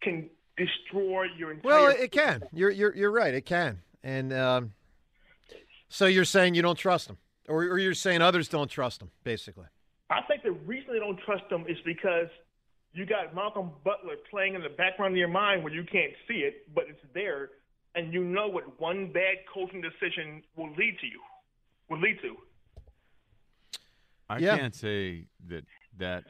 [0.03, 1.71] can destroy your entire.
[1.73, 2.43] Well, it can.
[2.53, 3.35] You're you're you're right.
[3.35, 3.81] It can.
[4.03, 4.73] And um,
[5.89, 9.11] so you're saying you don't trust them, or, or you're saying others don't trust them,
[9.25, 9.67] basically.
[10.09, 12.29] I think the reason they don't trust them is because
[12.93, 16.39] you got Malcolm Butler playing in the background of your mind where you can't see
[16.39, 17.51] it, but it's there,
[17.95, 21.21] and you know what one bad coaching decision will lead to you.
[21.89, 22.37] Will lead to.
[24.29, 24.57] I Yeah.
[24.57, 25.65] can't say that
[25.99, 26.25] that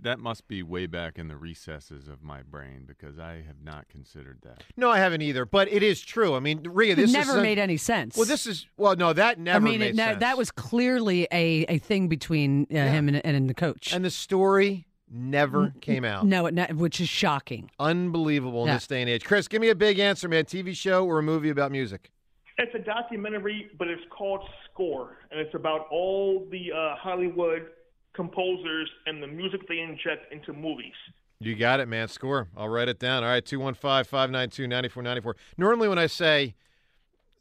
[0.00, 3.88] that must be way back in the recesses of my brain because I have not
[3.88, 4.62] considered that.
[4.76, 5.44] No, I haven't either.
[5.44, 6.34] But it is true.
[6.34, 8.16] I mean, Rhea, It this never is made any sense.
[8.16, 10.20] Well, this is well, no, that never I mean, made it, ne- sense.
[10.20, 13.92] that was clearly a, a thing between uh, him and, and the coach.
[13.92, 16.24] and the story never came out.
[16.26, 17.70] No, it ne- which is shocking.
[17.78, 18.74] Unbelievable in Yeah.
[18.74, 19.24] this day and age.
[19.24, 20.44] Chris, give me a big answer, man.
[20.46, 22.10] TV show or a movie about music?
[22.58, 27.66] It's a documentary, but it's called Score, and it's about all the uh, Hollywood
[28.14, 30.92] composers and the music they inject into movies.
[31.40, 32.08] You got it, man.
[32.08, 32.48] Score.
[32.56, 33.24] I'll write it down.
[33.24, 35.36] All right, 215 592 9494.
[35.58, 36.54] Normally, when I say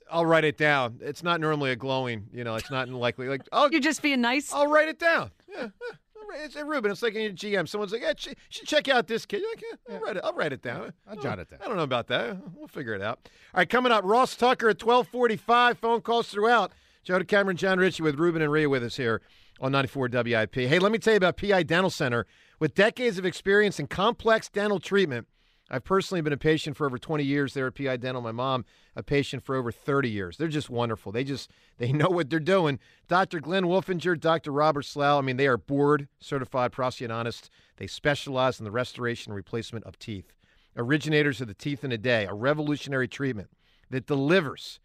[0.10, 3.28] I'll write it down, it's not normally a glowing, you know, it's not likely.
[3.28, 4.52] Like, oh, You're just being nice.
[4.54, 5.32] I'll write it down.
[5.48, 7.68] Yeah, yeah, It's, uh, Ruben, it's like in your GM.
[7.70, 9.42] Someone's like, yeah, ch- should check out this kid.
[9.42, 10.94] You're like, yeah, I'll, write it, I'll write it down.
[11.08, 11.60] I'll jot it down.
[11.64, 12.38] I don't know about that.
[12.56, 13.20] We'll figure it out.
[13.54, 15.78] All right, coming up, Ross Tucker at 1245.
[15.78, 16.72] Phone calls throughout.
[17.04, 19.22] Joe to Cameron, John Ritchie with Ruben and Rhea with us here
[19.60, 20.56] on 94 WIP.
[20.56, 22.28] Hey, let me tell you about PI Dental Center.
[22.60, 25.28] With decades of experience in complex dental treatment,
[25.72, 28.22] I've personally been a patient for over 20 years there at PI Dental.
[28.22, 30.38] My mom, a patient for over 30 years.
[30.38, 31.12] They're just wonderful.
[31.12, 32.78] They just they know what they're doing.
[33.08, 33.40] Dr.
[33.40, 34.52] Glenn Wolfinger, Dr.
[34.52, 35.18] Robert Slough.
[35.18, 37.50] I mean, they are board certified prosthodontists.
[37.78, 40.34] They specialize in the restoration and replacement of teeth.
[40.78, 43.50] Originators of the teeth in a day, a revolutionary treatment
[43.90, 44.80] that delivers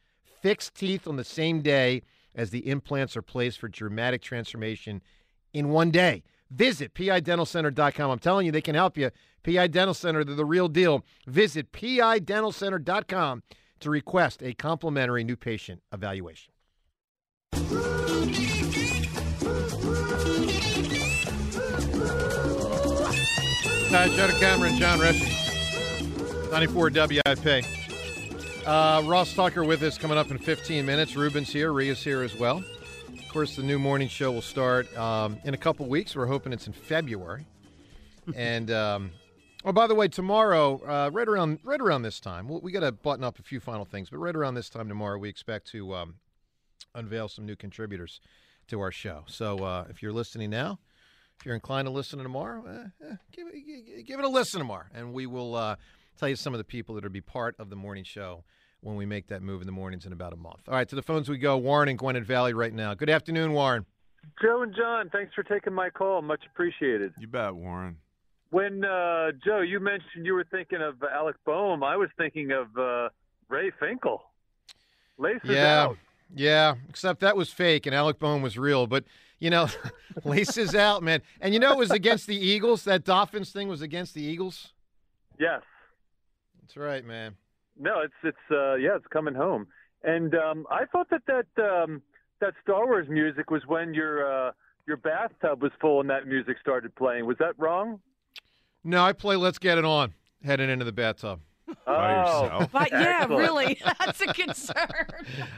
[0.46, 2.00] fixed teeth on the same day
[2.32, 5.02] as the implants are placed for dramatic transformation
[5.52, 6.22] in one day.
[6.52, 8.11] Visit PIDentalCenter.com.
[8.12, 9.11] I'm telling you, they can help you.
[9.42, 11.04] PI Dental Center, they're the real deal.
[11.26, 13.42] Visit PIDentalCenter.com
[13.80, 16.52] to request a complimentary new patient evaluation.
[23.90, 25.26] Hi, Cameron, John Ritchie,
[26.52, 27.86] 94 WIP.
[28.66, 31.14] Uh, Ross Tucker with us coming up in 15 minutes.
[31.14, 32.64] Ruben's here, Rhea's here as well.
[33.16, 36.16] Of course, the new morning show will start um, in a couple weeks.
[36.16, 37.46] We're hoping it's in February.
[38.35, 39.12] and um,
[39.64, 42.81] oh, by the way, tomorrow, uh, right around right around this time, we we got
[42.81, 44.11] to button up a few final things.
[44.11, 46.14] But right around this time tomorrow, we expect to um,
[46.92, 48.20] unveil some new contributors
[48.66, 49.22] to our show.
[49.29, 50.81] So uh, if you're listening now,
[51.38, 54.87] if you're inclined to listen tomorrow, eh, eh, give, it, give it a listen tomorrow,
[54.92, 55.76] and we will uh,
[56.18, 58.42] tell you some of the people that will be part of the morning show
[58.87, 60.61] when we make that move in the mornings in about a month.
[60.68, 61.59] All right, to the phones we go.
[61.59, 62.94] Warren and Gwynedd Valley right now.
[62.94, 63.85] Good afternoon, Warren.
[64.40, 66.22] Joe and John, thanks for taking my call.
[66.22, 67.12] Much appreciated.
[67.18, 67.96] You bet, Warren.
[68.51, 72.68] When uh, Joe, you mentioned you were thinking of Alec Bohm, I was thinking of
[72.79, 73.09] uh,
[73.49, 74.20] Ray Finkle.
[75.18, 75.99] Laces yeah, out.
[76.35, 76.75] yeah.
[76.88, 78.87] Except that was fake, and Alec Bohm was real.
[78.87, 79.05] But
[79.40, 79.68] you know,
[80.25, 81.22] laces out, man.
[81.40, 82.85] And you know, it was against the Eagles.
[82.85, 84.72] That Dolphins thing was against the Eagles.
[85.40, 85.62] Yes.
[86.61, 87.37] That's right, man.
[87.78, 89.66] No, it's it's uh, yeah, it's coming home.
[90.02, 92.02] And um, I thought that that um,
[92.40, 94.52] that Star Wars music was when your uh,
[94.86, 97.26] your bathtub was full and that music started playing.
[97.26, 98.00] Was that wrong?
[98.84, 101.40] No, I play Let's Get It On heading into the bathtub.
[101.88, 103.40] Oh, But yeah, Excellent.
[103.40, 105.06] really, that's a concern.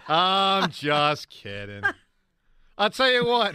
[0.08, 1.82] I'm just kidding.
[2.78, 3.54] I'll tell you what.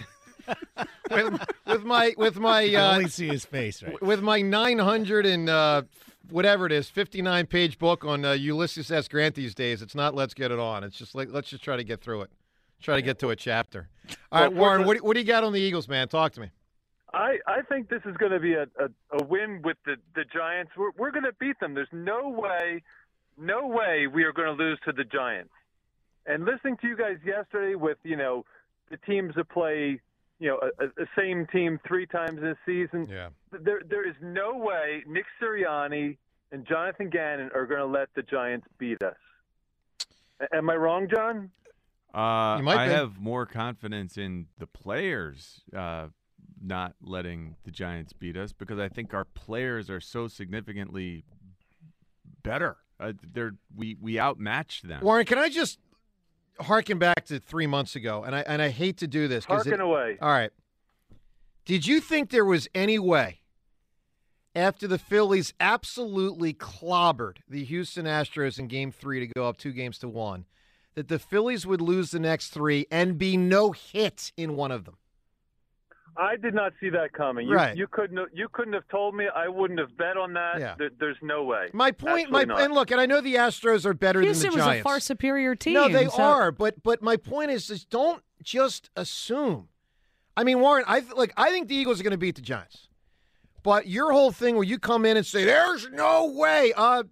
[1.10, 4.00] with, with my with my You can uh, only see his face, right?
[4.02, 5.82] with my 900 and uh,
[6.30, 9.08] whatever it is 59 page book on uh, Ulysses S.
[9.08, 9.82] Grant these days.
[9.82, 10.84] It's not Let's Get It On.
[10.84, 12.32] It's just like let's just try to get through it.
[12.82, 13.88] Try to get to a chapter.
[14.32, 16.10] All right, Warren, what, do- what do you got on the Eagles, man?
[16.10, 16.50] Talk to me.
[17.14, 20.26] I, I think this is going to be a, a, a win with the, the
[20.26, 20.72] Giants.
[20.76, 21.76] We're, we're going to beat them.
[21.76, 22.82] There's no way,
[23.38, 25.52] no way we are going to lose to the Giants.
[26.26, 28.46] And listening to you guys yesterday with, you know,
[28.90, 30.02] the teams that play,
[30.40, 33.30] you know, a, a, the same team three times this season, Yeah.
[33.52, 36.18] there, there is no way Nick Sirianni
[36.52, 39.16] and Jonathan Gannon are going to let the Giants beat us.
[40.42, 41.52] A- Am I wrong, John?
[42.14, 42.94] Uh, You might I be.
[42.94, 46.08] have more confidence in the players uh,
[46.62, 51.24] not letting the Giants beat us because I think our players are so significantly
[52.44, 52.78] better.
[53.00, 55.02] Uh, they're we we outmatched them.
[55.04, 55.80] Warren, can I just
[56.60, 58.24] harken back to three months ago?
[58.24, 59.46] And I and I hate to do this.
[59.46, 60.18] Harken it- away.
[60.22, 60.52] All right.
[61.66, 63.40] Did you think there was any way
[64.56, 69.72] after the Phillies absolutely clobbered the Houston Astros in Game Three to go up two
[69.72, 70.46] games to one,
[70.96, 74.84] that the Phillies would lose the next three and be no hit in one of
[74.86, 74.98] them?
[76.16, 77.48] I did not see that coming.
[77.48, 77.76] You, Right.
[77.76, 78.18] you couldn't.
[78.18, 79.28] have- You couldn't have told me.
[79.36, 80.60] I wouldn't have bet on that.
[80.60, 80.76] Yeah.
[80.78, 81.70] There- there's no way.
[81.74, 82.62] My point, my not.
[82.62, 84.86] and look, and I know the Astros are better Houston than the Giants.
[84.86, 85.74] was a far superior team.
[85.74, 89.70] No, they so- are, but but my point is, is don't just assume.
[90.38, 92.42] I mean, Warren, I th- like I think the Eagles are going to beat the
[92.42, 92.90] Giants,
[93.64, 97.04] but your whole thing where you come in and say there's no way, uh,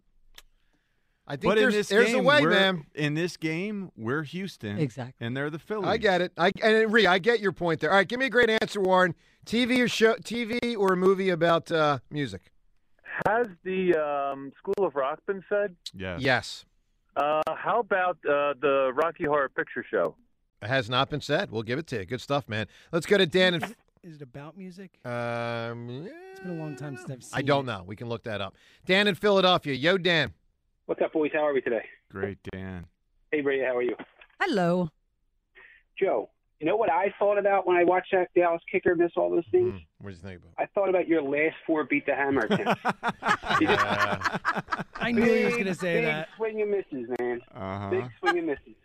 [1.31, 2.85] I think but in there's this there's game, a way, we're- man.
[2.93, 5.87] In this game, we're Houston, exactly, and they're the Phillies.
[5.87, 6.33] I get it.
[6.37, 7.89] I and Ree, I get your point there.
[7.89, 9.15] All right, give me a great answer, Warren.
[9.45, 12.51] TV or show, TV or a movie about uh, music?
[13.27, 15.75] Has the um, School of Rock been said?
[15.93, 16.19] Yes.
[16.21, 16.65] Yes,
[17.15, 20.15] Uh, how about uh, the Rocky Horror Picture Show?
[20.61, 21.49] it has not been said.
[21.49, 22.05] We'll give it to you.
[22.05, 22.67] Good stuff, man.
[22.91, 23.75] Let's go to Dan and.
[24.03, 24.99] Is it about music?
[25.05, 27.71] Um, It's been a long time since I've seen I don't it.
[27.71, 27.83] know.
[27.85, 28.55] We can look that up.
[28.87, 29.73] Dan in Philadelphia.
[29.75, 30.33] Yo, Dan.
[30.91, 31.31] What's up, boys?
[31.31, 31.85] How are we today?
[32.11, 32.85] Great, Dan.
[33.31, 33.95] Hey, Ray, how are you?
[34.41, 34.89] Hello.
[35.97, 39.29] Joe, you know what I thought about when I watched that Dallas kicker miss all
[39.29, 39.79] those things?
[40.01, 40.51] What do you think about?
[40.57, 42.81] I thought about your last four beat the hammer attempts.
[44.99, 46.27] I knew he was going to Big, say big that.
[46.35, 47.39] swing and misses, man.
[47.55, 47.89] Uh-huh.
[47.89, 48.75] Big swing and misses.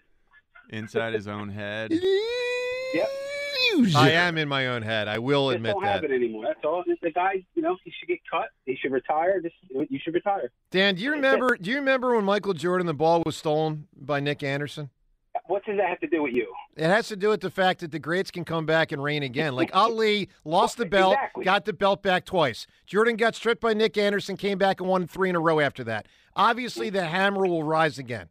[0.70, 1.90] Inside his own head.
[1.90, 3.08] Yep.
[3.80, 3.96] Music.
[3.96, 5.08] I am in my own head.
[5.08, 5.92] I will Just admit don't that.
[5.94, 6.44] have it anymore.
[6.46, 6.82] That's all.
[7.02, 8.48] The guy, you know, he should get cut.
[8.64, 9.40] He should retire.
[9.40, 10.50] Just you should retire.
[10.70, 11.56] Dan, do you remember?
[11.56, 14.90] Do you remember when Michael Jordan the ball was stolen by Nick Anderson?
[15.48, 16.52] What does that have to do with you?
[16.76, 19.22] It has to do with the fact that the greats can come back and reign
[19.22, 19.54] again.
[19.54, 21.44] Like Ali lost the belt, Exactly.
[21.44, 22.66] got the belt back twice.
[22.86, 25.84] Jordan got stripped by Nick Anderson, came back and won three in a row after
[25.84, 26.06] that.
[26.34, 28.28] Obviously, the hammer will rise again.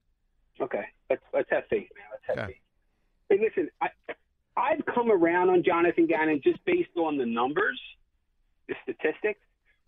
[0.60, 2.06] Okay, let's let's have faith, man.
[2.12, 2.54] Let's have Okay.
[3.30, 3.40] faith.
[3.40, 3.90] Hey, listen, I
[4.58, 7.80] I've come around on Jonathan Gannon just based on the numbers,
[8.68, 9.40] the statistics.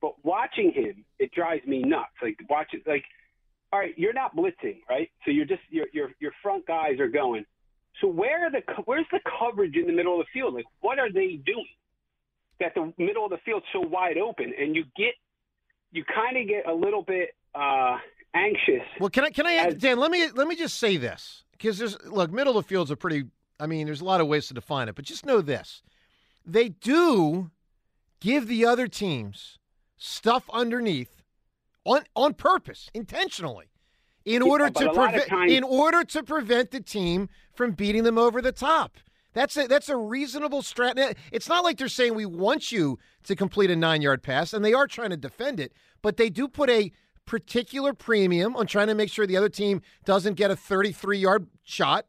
[0.02, 2.12] But watching him, it drives me nuts.
[2.22, 3.04] Like watching, like,
[3.74, 5.10] all right, you're not blitzing, right?
[5.26, 7.46] So you're just your your your front guys are going.
[8.02, 10.54] So where are the where's the coverage in the middle of the field?
[10.54, 11.66] Like, what are they doing?
[12.60, 15.14] That the middle of the field's so wide open, and you get
[15.92, 17.98] you kind of get a little bit uh,
[18.36, 18.86] anxious.
[19.00, 20.00] Well, can I can I Dan?
[20.00, 22.96] Let me let me just say this because there's look middle of the field's a
[22.96, 23.26] pretty.
[23.60, 25.82] I mean, there's a lot of ways to define it, but just know this:
[26.46, 27.52] they do
[28.20, 29.58] give the other teams
[29.98, 31.24] stuff underneath
[31.86, 33.68] on on purpose, intentionally,
[34.26, 38.42] in order to prevent times- in order to prevent the team from beating them over
[38.42, 38.98] the top.
[39.34, 41.16] That's a that's a reasonable strat.
[41.32, 44.64] It's not like they're saying we want you to complete a nine yard pass, and
[44.66, 46.92] they are trying to defend it, but they do put a
[47.26, 51.48] particular premium on trying to make sure the other team doesn't get a 33 yard
[51.64, 52.06] shot,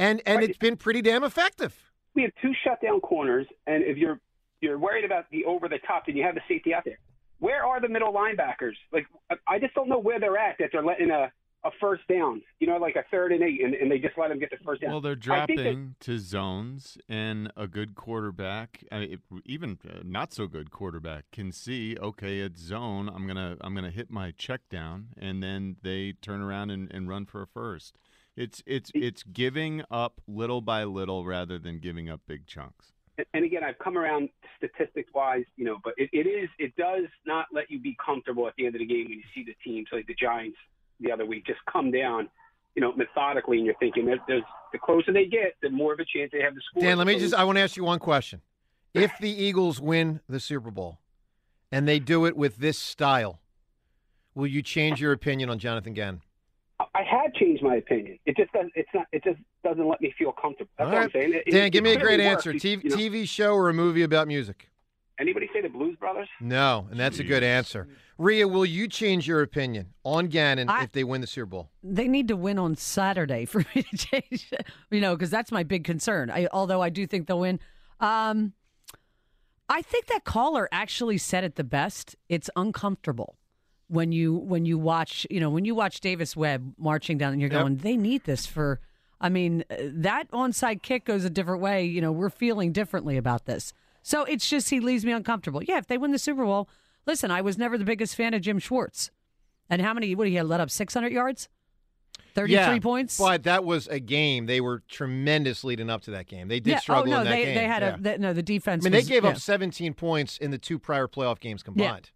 [0.00, 1.74] and and it's been pretty damn effective.
[2.14, 4.18] we have two shutdown corners, and if you're
[4.60, 6.98] you're worried about the over the top, then you have the safety out there.
[7.38, 8.74] Where are the middle linebackers?
[8.92, 10.56] Like I- I just don't know where they're at.
[10.58, 11.30] That they're letting a
[11.62, 14.28] a first down, you know, like a third and eight, and, and they just let
[14.28, 14.92] them get the first down.
[14.92, 19.78] Well, they're I that- dropping to zones, and a good quarterback, I mean, if- even
[19.86, 21.98] uh, not so good quarterback, can see.
[22.00, 23.10] Okay, it's zone.
[23.10, 27.08] I'm gonna I'm gonna hit my check down, and then they turn around and, and
[27.10, 27.98] run for a first.
[28.36, 32.92] It's it's it's giving up little by little rather than giving up big chunks.
[33.18, 36.74] and- and again, I've come around statistics wise, you know, but it, it is it
[36.76, 39.44] does not let you be comfortable at the end of the game when you see
[39.44, 40.56] the teams like the Giants
[41.00, 42.28] the other week just come down,
[42.74, 45.98] you know, methodically, and you're thinking that there's the closer they get, the more of
[45.98, 46.82] a chance they have to score.
[46.82, 48.40] Dan, let me So- just I want to ask you one question.
[48.94, 50.98] If the Eagles win the Super Bowl
[51.70, 53.40] and they do it with this style,
[54.34, 56.22] will you change your opinion on Jonathan Gannon?
[56.94, 58.18] I had changed my opinion.
[58.26, 58.72] It just doesn't.
[58.74, 59.06] It's not.
[59.12, 60.70] It just doesn't let me feel comfortable.
[60.78, 61.10] That's All what right.
[61.14, 61.42] I'm saying.
[61.46, 62.52] It- Dan, it give me a great answer.
[62.52, 64.68] You- TV, you know, TV show or a movie about music?
[65.18, 66.28] Anybody say the Blues Brothers?
[66.40, 67.86] No, and that's a good answer.
[68.16, 71.70] Rhea, will you change your opinion on Gannon I- if they win the Super Bowl?
[71.82, 74.50] They need to win on Saturday for me to change,
[74.90, 76.30] you know, because that's my big concern.
[76.30, 77.60] I, although I do think they'll win.
[78.00, 78.54] Um,
[79.68, 82.16] I think that caller actually said it the best.
[82.30, 83.36] It's uncomfortable
[83.90, 87.40] when you when you watch, you know, when you watch Davis Webb marching down, and
[87.40, 87.60] you're Yep.
[87.60, 88.80] going, they need this for.
[89.20, 91.84] I mean, uh, that onside kick goes a different way.
[91.84, 93.74] You know, we're feeling differently about this.
[94.02, 95.62] So it's just he leaves me uncomfortable.
[95.62, 96.68] Yeah, if they win the Super Bowl,
[97.06, 99.10] listen, I was never the biggest fan of Jim Schwartz.
[99.68, 100.14] And how many?
[100.14, 100.70] What he had let up?
[100.70, 101.48] Six hundred yards.
[102.34, 103.18] 33 Yeah, points.
[103.18, 104.46] But that was a game.
[104.46, 106.48] They were tremendous leading up to that game.
[106.48, 106.78] They did yeah.
[106.78, 107.54] struggle oh, no, in that they, game.
[107.54, 107.94] They had yeah.
[107.94, 108.32] a they, no.
[108.32, 111.62] The defense I mean, they gave up 17 points in the two prior playoff games
[111.62, 112.10] combined,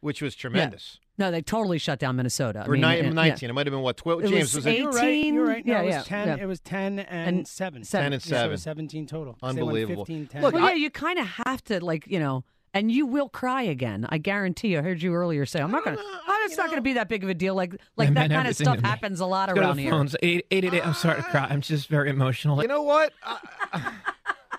[0.00, 0.98] which was tremendous.
[1.22, 2.60] No, they totally shut down Minnesota.
[2.60, 3.14] I Or mean, ni- yeah, 19.
[3.46, 3.48] yeah.
[3.50, 3.96] It might have been what?
[3.96, 4.24] 12?
[4.24, 4.78] It James, was was it?
[4.78, 5.24] You're right.
[5.24, 5.64] You're right.
[5.64, 6.28] No, Yeah, it was yeah, ten.
[6.28, 6.42] yeah.
[6.42, 7.84] It was ten and, And seven.
[7.84, 8.06] seven.
[8.06, 8.50] 10 and Yeah, so it 7.
[8.50, 9.34] was Seventeen total.
[9.34, 10.04] 'Cause they won Unbelievable.
[10.04, 10.42] 15-10.
[10.42, 12.42] Look, well, I- yeah, you kind of have to like you know,
[12.74, 14.04] and you will cry again.
[14.08, 14.68] I guarantee.
[14.72, 14.78] you.
[14.80, 15.98] I heard you earlier say, "I'm not gonna.
[16.00, 18.56] Oh, it's not gonna be that big of a deal." Like like that kind of
[18.56, 19.92] stuff happens a lot around the here.
[19.92, 20.16] phones.
[20.24, 20.84] Eight, eight, eight, eight.
[20.84, 21.46] I'm sorry to cry.
[21.48, 22.60] I'm just very emotional.
[22.62, 23.12] You know what?
[23.22, 23.92] I,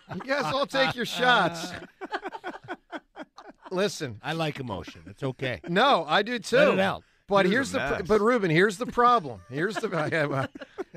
[0.10, 1.72] I guess I'll take your shots.
[3.74, 5.02] Listen, I like emotion.
[5.08, 5.62] It's okay.
[5.70, 6.58] No, I do too.
[6.58, 7.04] Let it out.
[7.28, 9.42] But You're here's the the pr- but Ruben, here's the problem.
[9.50, 10.48] Here's the I have, uh,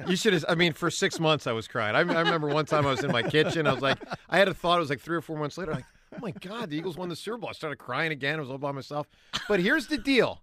[0.08, 0.44] you should have.
[0.48, 1.94] I mean, for six months I was crying.
[1.94, 3.66] I, I remember one time I was in my kitchen.
[3.66, 4.76] I was like, I had a thought.
[4.76, 5.72] It was like three or four months later.
[5.72, 5.84] Like,
[6.14, 7.48] oh my god, the Eagles won the Super Bowl.
[7.48, 8.36] I started crying again.
[8.38, 9.06] I was all by myself.
[9.48, 10.42] But here's the deal.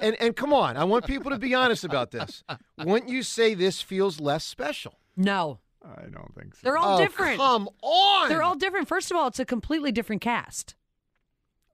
[0.00, 2.44] And and come on, I want people to be honest about this.
[2.78, 4.94] Wouldn't you say this feels less special?
[5.16, 6.60] No, I don't think so.
[6.62, 7.36] they're all Oh, different.
[7.36, 8.28] come on.
[8.28, 8.86] They're all different.
[8.88, 10.76] First of all, it's a completely different cast.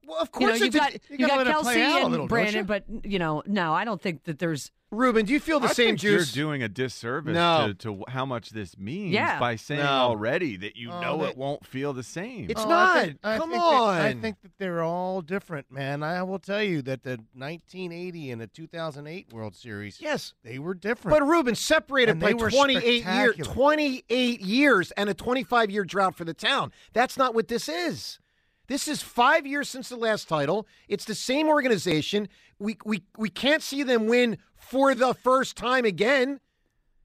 [0.07, 2.01] Well, of You know, course you've a- got you you, gotta got Kelce play out
[2.01, 4.71] a and little, Brandon, but you know, no, I don't think that there's.
[4.93, 6.35] Ruben, do you feel the I same think juice?
[6.37, 7.67] You're doing a disservice No.
[7.67, 9.41] to, to how much this means Yeah.
[9.41, 9.89] by saying No.
[9.89, 12.47] already that you Oh, know they- it won't feel the same.
[12.49, 12.97] It's Oh, not.
[12.97, 16.05] I think, I Come think that- I think that they're all different, man.
[16.05, 20.35] I will tell you that the 1980 and the 2008 World Series, Yes.
[20.45, 21.19] they were different.
[21.19, 26.25] But Ruben separated And by 28 years, 28 years and a 25 year drought for
[26.25, 26.73] the town.
[26.93, 28.21] That's not what this is.
[28.69, 30.67] This is 5 years since the last title.
[30.89, 32.29] It's the same organization.
[32.59, 36.41] We we we can't see them win for the first time again.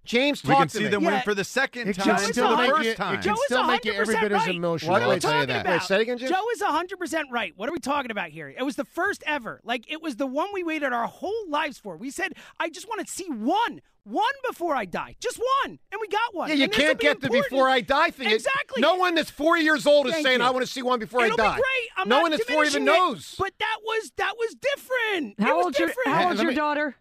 [0.03, 0.89] James, We can to see me.
[0.89, 3.13] them win for the second It time until the first you- it time.
[3.15, 4.55] can Joe is still make you every 100% bit as right.
[4.55, 4.91] emotional.
[4.93, 5.61] What I are we tell you talking that.
[5.61, 5.71] about?
[5.73, 6.29] Wait, say it again, Jim?
[6.29, 7.53] Joe is 100% right.
[7.55, 8.49] What are we talking about here?
[8.49, 9.61] It was the first ever.
[9.63, 11.97] Like, it was the one we waited our whole lives for.
[11.97, 13.81] We said, I just want to see one.
[14.03, 15.15] One before I die.
[15.19, 15.77] Just one.
[15.91, 16.49] And we got one.
[16.49, 18.29] Yeah, you And can't be get the before I die thing.
[18.29, 18.81] It- Exactly.
[18.81, 20.45] No one that's four years old is Thank saying you.
[20.45, 21.55] I want to see one before It'll I die.
[21.55, 21.89] be great.
[21.97, 23.35] I'm no not one that's four even it, knows.
[23.37, 25.39] But that was that was different.
[25.39, 25.91] How it was old's your.
[26.05, 26.95] How old's your me- daughter?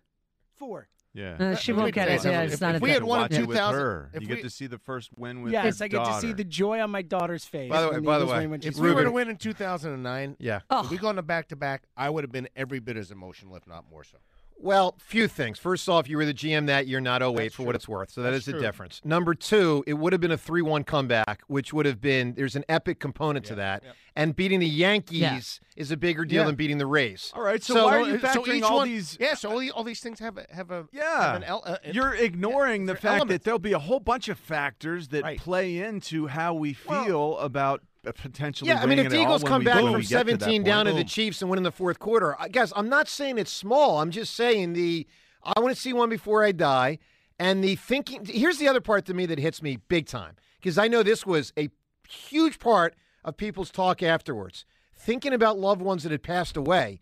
[0.59, 0.89] Four.
[1.13, 1.37] Yeah.
[1.41, 2.23] Uh, she won't get it.
[2.25, 3.09] Yeah, it's If- not if a we had thing.
[3.09, 4.11] won in with 2000 her.
[4.15, 6.45] You we- get to see the first win with Yes, I get to see the
[6.45, 7.69] joy on my daughter's face.
[7.71, 10.61] By the way- by the way, If we were to win in 2009, Yeah.
[10.71, 10.85] Oh.
[10.85, 13.11] if we go on the back to back, I would have been every bit as
[13.11, 14.19] emotional, if not more so.
[14.63, 15.59] Well, few things.
[15.59, 17.67] First off, if you were the GM that year, not 08 That's for true.
[17.67, 18.11] what it's worth.
[18.11, 18.61] So that That's is the true.
[18.61, 19.01] difference.
[19.05, 22.57] Number two, it would have been a 3 1 comeback, which would have been, there's
[22.57, 23.83] an epic component to that.
[24.15, 26.47] And beating the Yankees is a bigger deal Yeah.
[26.47, 27.33] than beating the Rays.
[27.35, 29.17] All right, so, why are you factoring each all one- these?
[29.19, 31.77] Yeah, so all, the, all these things have a, have a Yeah, have el- uh,
[31.91, 33.33] you're ignoring the fact elements.
[33.33, 35.39] that there'll be a whole bunch of factors that Right.
[35.39, 38.69] play into how we feel about uh, potentially.
[38.71, 40.87] Yeah, I mean, if the Eagles come back from we get to that 17 down
[40.87, 43.53] to the Chiefs and win in the fourth quarter, I- guys, I'm not saying it's
[43.53, 44.01] small.
[44.01, 45.07] I'm just saying the
[45.43, 46.99] I want to see one before I die.
[47.39, 50.77] And the thinking here's the other part to me that hits me big time because
[50.77, 51.71] I know this was a
[52.09, 52.95] huge part
[53.25, 54.65] of people's talk afterwards.
[54.95, 57.01] Thinking about loved ones that had passed away.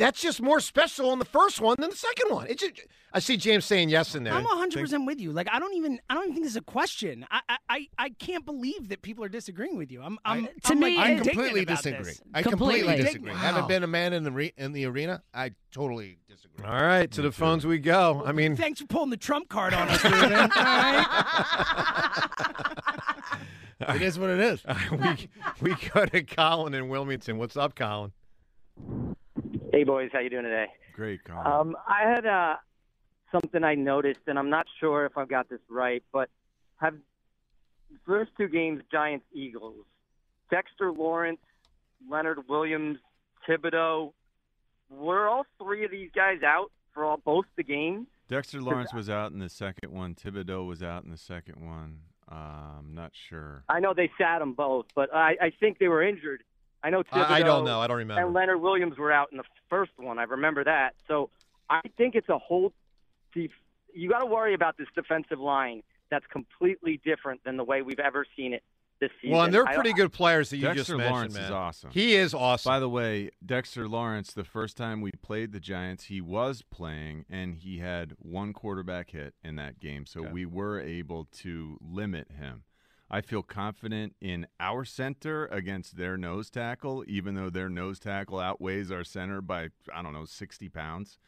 [0.00, 2.46] That's just more special in the first one than the second one.
[2.48, 2.72] It just,
[3.12, 4.34] I see James saying yes in there.
[4.34, 5.30] I'm 100 percent with you.
[5.32, 7.26] Like I don't even I don't even think this is a question.
[7.30, 10.02] I I- I, I can't believe that people are disagreeing with you.
[10.02, 12.02] I'm I'm I- I'm, like, I indignant completely about disagree.
[12.04, 12.20] this.
[12.34, 12.80] I Completely.
[12.80, 13.30] completely disagree.
[13.30, 13.36] Wow.
[13.38, 16.66] Having been a man in the re- in the arena, I totally disagree.
[16.66, 18.22] All right, to the phones we go.
[18.26, 20.32] I mean, Thanks for pulling the trump card on us, Ruben.
[20.32, 21.06] All right.
[23.88, 24.62] It is what it is.
[24.92, 25.28] we
[25.70, 27.38] we go to Colin in Wilmington.
[27.38, 28.12] What's up, Colin?
[29.72, 30.66] Hey boys, how you doing today?
[30.94, 31.46] Great, Colin.
[31.46, 32.56] Um, I had uh,
[33.30, 36.28] something I noticed, and I'm not sure if I've got this right, but
[36.78, 36.94] have
[38.04, 39.84] first two games Giants Eagles,
[40.50, 41.38] Dexter Lawrence,
[42.10, 42.98] Leonard Williams,
[43.48, 44.12] Thibodeaux,
[44.88, 48.08] were all three of these guys out for all both the games?
[48.28, 50.16] Dexter Lawrence was out in the second one.
[50.16, 51.98] Thibodeaux was out in the second one.
[52.30, 53.62] Uh, I'm not sure.
[53.68, 56.42] I know they sat them both, but I, I think they were injured.
[56.82, 57.80] I know Thibodeaux I, I don't know.
[57.80, 58.22] I don't remember.
[58.22, 60.18] and Leonard Williams were out in the first one.
[60.18, 60.94] I remember that.
[61.08, 61.30] So
[61.68, 62.72] I think it's a whole.
[63.34, 63.50] def-
[63.94, 65.82] You got to worry about this defensive line.
[66.10, 68.62] That's completely different than the way we've ever seen it
[69.00, 69.36] this season.
[69.36, 71.44] Well, and they're pretty good players that you Dexter just mentioned, Lawrence man.
[71.44, 71.90] is awesome.
[71.90, 72.70] He is awesome.
[72.70, 77.24] By the way, Dexter Lawrence, the first time we played the Giants, he was playing
[77.28, 80.06] and he had one quarterback hit in that game.
[80.06, 82.64] So we were able to limit him.
[83.10, 88.38] I feel confident in our center against their nose tackle, even though their nose tackle
[88.38, 91.18] outweighs our center by, I don't know, 60 pounds.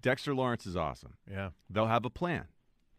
[0.00, 1.14] Dexter Lawrence is awesome.
[1.30, 1.50] Yeah.
[1.68, 2.46] They'll have a plan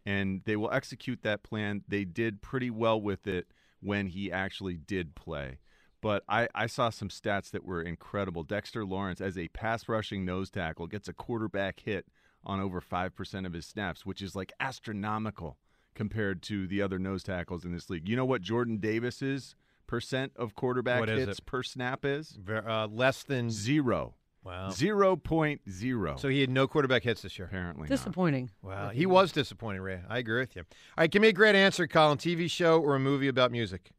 [0.06, 1.84] and they will execute that plan.
[1.88, 3.48] They did pretty well with it
[3.80, 5.60] when he actually did play.
[6.02, 8.44] But I, I saw some stats that were incredible.
[8.44, 12.08] Dexter Lawrence, as a pass rushing nose tackle, gets a quarterback hit
[12.44, 15.58] on over 5% of his snaps, which is like astronomical
[15.96, 18.08] compared to the other nose tackles in this league.
[18.08, 19.56] You know what Jordan Davis's
[19.88, 21.46] percent of quarterback hits it?
[21.46, 22.38] per snap is?
[22.48, 24.16] Uh, less than zero.
[24.44, 24.72] Wow.
[24.72, 26.16] Zero point zero.
[26.18, 27.48] So he had no quarterback hits this year.
[27.48, 28.50] Apparently, Disappointing.
[28.64, 30.00] Wow, he was disappointing, Ray.
[30.10, 30.64] I agree with you.
[30.64, 32.18] All right, give me a great answer, Colin.
[32.18, 33.92] TV show or a movie about music?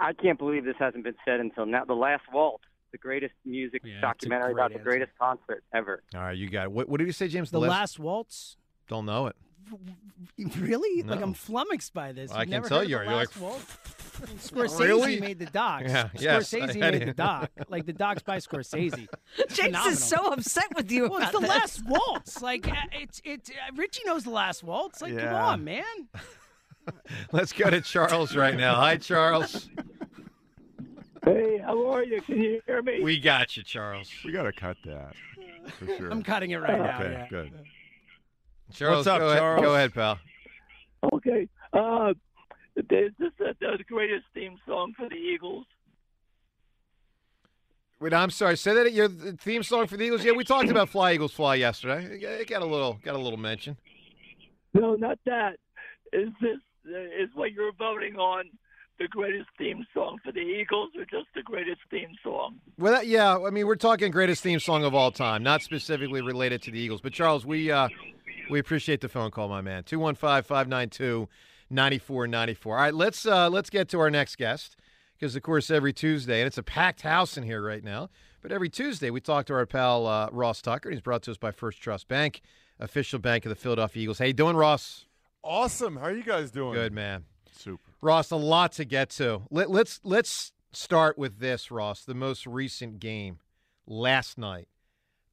[0.00, 1.84] I can't believe this hasn't been said until now.
[1.84, 6.02] The Last Waltz, the greatest music Yeah, documentary great about the greatest concert ever.
[6.14, 6.72] All right, you got it.
[6.72, 7.50] What, what did you say, James?
[7.50, 8.56] The Last Waltz.
[8.88, 9.36] Don't know it.
[10.58, 11.02] Really?
[11.02, 12.30] Like I'm flummoxed by this.
[12.32, 13.78] I can never tell heard You're You're Last like, Waltz?
[14.48, 15.20] Scorsese Really?
[15.20, 15.90] made the docs.
[15.90, 17.06] Yeah, yes, I Scorsese had made it.
[17.06, 17.50] the doc.
[17.68, 19.06] Like the docs by Scorsese.
[19.48, 19.92] James Phenomenal.
[19.92, 21.08] is so upset with you.
[21.08, 21.48] Well, it's about the this.
[21.48, 22.42] last waltz.
[22.42, 25.02] Like uh, it's it's uh, Richie knows the last waltz.
[25.02, 25.44] Like come Yeah.
[25.46, 25.84] on, man.
[27.32, 28.74] Let's go to Charles right now.
[28.76, 29.68] Hi, Charles.
[31.24, 32.20] Hey, how are you?
[32.20, 33.00] Can you hear me?
[33.02, 34.10] We got you, Charles.
[34.24, 35.14] We got to cut that
[35.78, 36.10] for sure.
[36.10, 37.00] I'm cutting it right now.
[37.00, 37.26] Okay, yeah.
[37.30, 37.52] good.
[38.72, 40.18] Charles, What's up, go ahead- Go ahead, pal.
[41.12, 41.48] Okay.
[41.72, 42.14] Uh,
[42.76, 45.66] is this the, the greatest theme song for the Eagles?
[48.00, 48.56] Wait, I'm sorry.
[48.56, 50.24] Say that your theme song for the Eagles.
[50.24, 52.18] Yeah, we talked about "Fly Eagles Fly" yesterday.
[52.20, 53.76] It got a little got a little mention.
[54.74, 55.58] No, not that.
[56.12, 58.44] Is this is what you're voting on
[58.98, 62.56] the greatest theme song for the Eagles, or just the greatest theme song?
[62.78, 63.36] Well, that, yeah.
[63.38, 66.78] I mean, we're talking greatest theme song of all time, not specifically related to the
[66.78, 67.00] Eagles.
[67.00, 67.88] But Charles, we uh,
[68.50, 69.82] we appreciate the phone call, my man.
[69.84, 72.66] 215-592-9494.
[72.66, 74.76] All right, let's uh, let's get to our next guest
[75.18, 78.10] because, of course, every Tuesday, and it's a packed house in here right now.
[78.42, 80.90] But every Tuesday, we talk to our pal uh, Ross Tucker.
[80.90, 82.42] He's brought to us by First Trust Bank.
[82.78, 84.18] official bank of the Philadelphia Eagles.
[84.18, 85.06] How you doing, Ross?
[85.42, 85.96] Awesome.
[85.96, 86.74] How are you guys doing?
[86.74, 87.24] Good, man.
[87.56, 87.83] Super.
[88.04, 89.42] Ross, a lot to get to.
[89.50, 92.04] Let, let's let's start with this, Ross.
[92.04, 93.38] The most recent game
[93.86, 94.68] last night.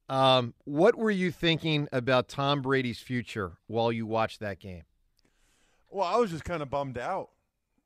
[0.08, 4.82] Um, what were you thinking about Tom Brady's future while you watched that game?
[5.90, 7.30] Well, I was just kind of bummed out.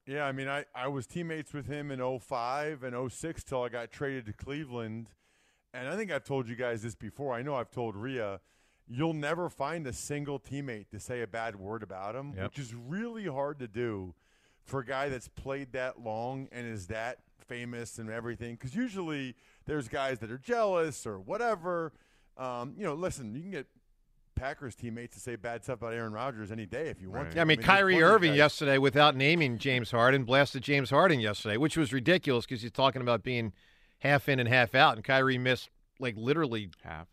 [0.07, 3.69] Yeah, I mean, I, I was teammates with him in 05 and 06 till I
[3.69, 5.09] got traded to Cleveland.
[5.75, 7.35] And I think I've told you guys this before.
[7.35, 8.41] I know I've told Rhea,
[8.87, 12.45] you'll never find a single teammate to say a bad word about him, Yep.
[12.45, 14.15] which is really hard to do
[14.67, 18.55] for a guy that's played that long and is that famous and everything.
[18.57, 21.93] Because usually there's guys that are jealous or whatever.
[22.37, 23.67] Um, you know, listen, you can get
[24.35, 27.37] Packers teammates to say bad stuff about Aaron Rodgers any day if you want to.
[27.37, 31.21] Yeah, I mean, there's Kyrie Irving guys- yesterday, without naming James Harden, blasted James Harden
[31.21, 33.53] yesterday, which was ridiculous because he's talking about being
[34.01, 37.09] half in and half out, and Kyrie missed like literally half.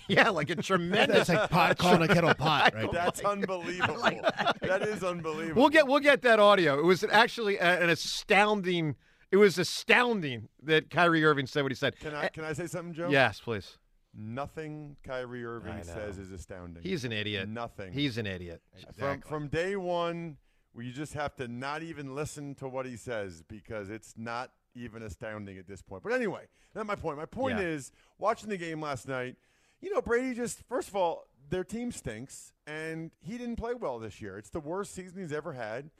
[0.08, 1.26] Yeah, like a tremendous.
[1.26, 2.90] That's like pot calling a kettle pot, right?
[2.92, 4.00] That's unbelievable.
[4.02, 5.60] that is unbelievable.
[5.62, 6.78] We'll get we'll get that audio.
[6.78, 8.96] It was actually an astounding.
[9.30, 11.98] It was astounding that Kyrie Irving said what he said.
[11.98, 13.08] Can I can I say something, Joe?
[13.10, 13.78] Yes, please.
[14.16, 16.82] Nothing Kyrie I Irving says is astounding.
[16.82, 17.48] He's an idiot.
[17.48, 17.92] Nothing.
[17.92, 18.62] He's an idiot.
[18.74, 19.00] Exactly.
[19.00, 20.36] From from day one,
[20.72, 24.50] where you just have to not even listen to what he says because it's not
[24.76, 26.02] even astounding at this point.
[26.02, 27.16] But anyway, that's my point.
[27.18, 27.64] My point Yeah.
[27.66, 29.36] is watching the game last night.
[29.84, 33.98] You know, Brady just first of all, their team stinks, and he didn't play well
[33.98, 34.38] this year.
[34.38, 35.90] It's the worst season he's ever had,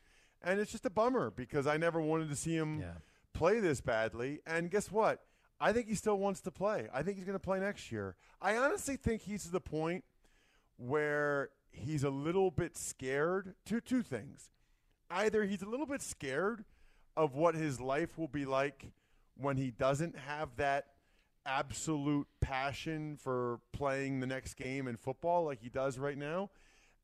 [0.41, 2.79] and it's just a bummer because I never wanted to see him
[3.35, 4.41] play this badly.
[4.47, 5.21] And guess what?
[5.61, 6.89] I think he still wants to play.
[6.95, 8.17] I think he's going to play next year.
[8.41, 10.03] I honestly think he's to the point
[10.79, 13.55] where he's a little bit scared.
[13.67, 14.49] Two two things.
[15.11, 16.65] Either he's a little bit scared
[17.19, 18.93] of what his life will be like
[19.37, 20.87] when he doesn't have that
[21.47, 26.51] absolute passion for playing the next game in football like he does right now.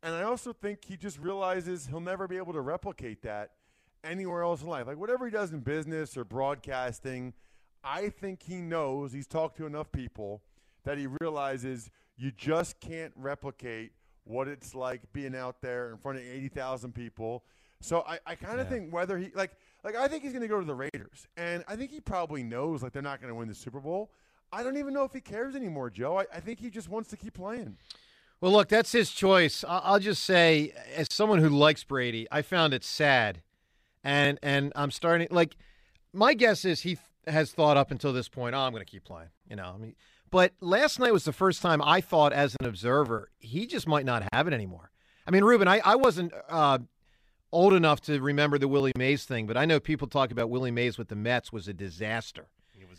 [0.02, 3.50] And I also think he just realizes he'll never be able to replicate that
[4.02, 4.86] anywhere else in life.
[4.86, 7.34] Like whatever he does in business or broadcasting,
[7.84, 10.42] I think he knows he's talked to enough people
[10.84, 13.92] that he realizes you just can't replicate
[14.24, 17.44] what it's like being out there in front of 80,000 people.
[17.82, 18.70] So I, I kind of Yeah.
[18.72, 19.52] think whether he like
[19.84, 22.42] like I think he's going to go to the Raiders, and I think he probably
[22.42, 24.12] knows like they're not going to win the Super Bowl.
[24.52, 26.18] I don't even know if he cares anymore, Joe.
[26.18, 27.76] I, I think he just wants to keep playing.
[28.40, 29.64] Well, look, that's his choice.
[29.68, 33.42] I'll just say, as someone who likes Brady, I found it sad,
[34.02, 35.56] and and I'm starting like
[36.12, 39.04] my guess is he has thought up until this point, oh, I'm going to keep
[39.04, 39.28] playing.
[39.48, 39.94] You know, I mean,
[40.30, 44.06] but last night was the first time I thought, as an observer, he just might
[44.06, 44.90] not have it anymore.
[45.26, 46.32] I mean, Ruben, I I wasn't.
[46.48, 46.78] Uh,
[47.52, 50.70] Old enough to remember the Willie Mays thing, but I know people talk about Willie
[50.70, 52.46] Mays with the Mets was a disaster.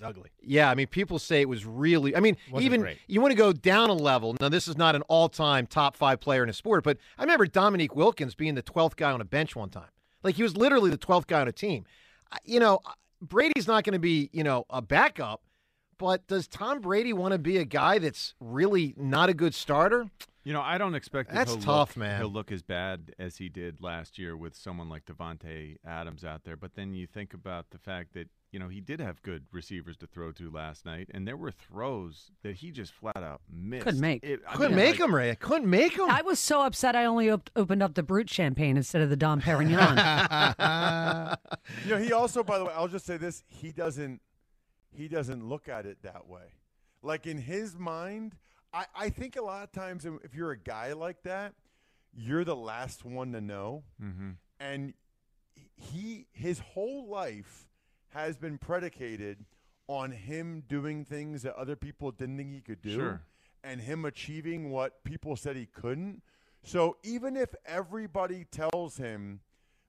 [0.02, 0.30] It was ugly.
[0.42, 2.16] Yeah, I mean, people say it was really.
[2.16, 2.98] I mean, Wasn't even great.
[3.08, 4.36] you want to go down a level.
[4.40, 7.46] Now, this is not an all-time top five player in a sport, but I remember
[7.46, 9.90] Dominique Wilkins being the twelfth guy on a bench one time.
[10.24, 11.86] Like he was literally the twelfth guy on a team.
[12.46, 12.80] You know,
[13.22, 15.42] Brady's not going to be you know a backup,
[15.98, 20.08] but does Tom Brady want to be a guy that's really not a good starter?
[20.44, 22.20] You know, I don't expect that That's he'll tough, look, man.
[22.20, 26.46] He'll look as bad as he did last year with someone like Davante Adams out
[26.46, 26.58] there.
[26.58, 29.96] But then you think about the fact that you know he did have good receivers
[29.98, 33.86] to throw to last night, and there were throws that he just flat out missed.
[33.86, 34.24] Couldn't make.
[34.24, 35.36] It- I Couldn't mean, make like- him, Ray.
[35.36, 36.10] Couldn't make him.
[36.10, 39.16] I was so upset I only op- opened up the brut champagne instead of the
[39.16, 39.96] Dom Perignon.
[41.86, 44.22] you know, he also, by the way, I'll just say this: he doesn't,
[44.92, 46.54] he doesn't look at it that way.
[47.02, 48.36] Like in his mind,
[48.74, 51.54] I, I think a lot of times if you're a guy like that,
[52.14, 54.36] you're the last one to know, Mhm.
[54.60, 54.94] and
[55.76, 57.68] he, his whole life
[58.14, 59.46] has been predicated
[59.88, 63.22] on him doing things that other people didn't think he could do, Sure.
[63.64, 66.22] and him achieving what people said he couldn't.
[66.64, 69.42] So even if everybody tells him,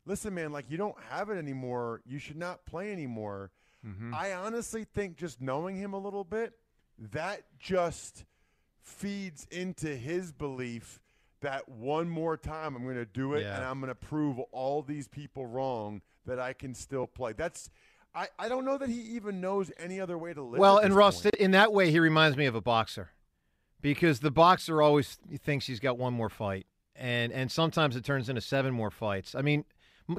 [0.06, 3.50] listen, man, like you don't have it anymore, you should not play anymore.
[3.86, 4.14] Mhm.
[4.14, 6.54] I honestly think just knowing him a little bit,
[6.98, 8.24] that just
[8.80, 11.00] feeds into his belief
[11.40, 13.56] that one more time I'm going to do it Yeah.
[13.56, 17.32] and I'm going to prove all these people wrong that I can still play.
[17.32, 17.68] That's
[18.14, 20.60] I, I don't know that he even knows any other way to live.
[20.60, 21.34] Well, and this Russ, point.
[21.36, 23.10] in that way, he reminds me of a boxer
[23.80, 28.28] because the boxer always thinks he's got one more fight, and and sometimes it turns
[28.28, 29.34] into seven more fights.
[29.34, 29.64] I mean,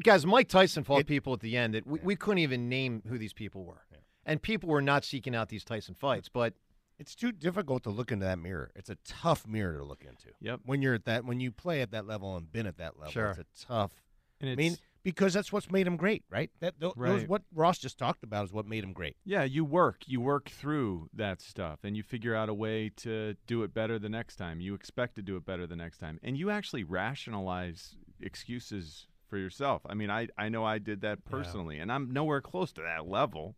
[0.03, 3.17] guys, Mike Tyson fought people at the end that we, we couldn't even name who
[3.17, 3.85] these people were,
[4.25, 6.53] and people were not seeking out these Tyson fights, but.
[6.99, 8.69] It's too difficult to look into that mirror.
[8.75, 10.27] It's a tough mirror to look into.
[10.41, 10.59] Yep.
[10.63, 13.11] When you're at that, when you play at that level and been at that level,
[13.11, 13.31] Sure.
[13.31, 13.91] it's a tough.
[14.39, 16.49] And I mean, it's- because that's what's made him great, right?
[16.59, 19.17] That th- those, what Ross just talked about is what made him great.
[19.25, 20.03] Yeah, you work.
[20.07, 23.99] You work through that stuff and you figure out a way to do it better
[23.99, 24.61] the next time.
[24.61, 26.19] You expect to do it better the next time.
[26.23, 29.81] And you actually rationalize excuses for yourself.
[29.85, 33.07] I mean, I, I know I did that personally, and I'm nowhere close to that
[33.07, 33.55] level.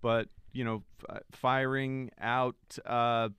[0.00, 3.30] But, you know, f- firing out uh,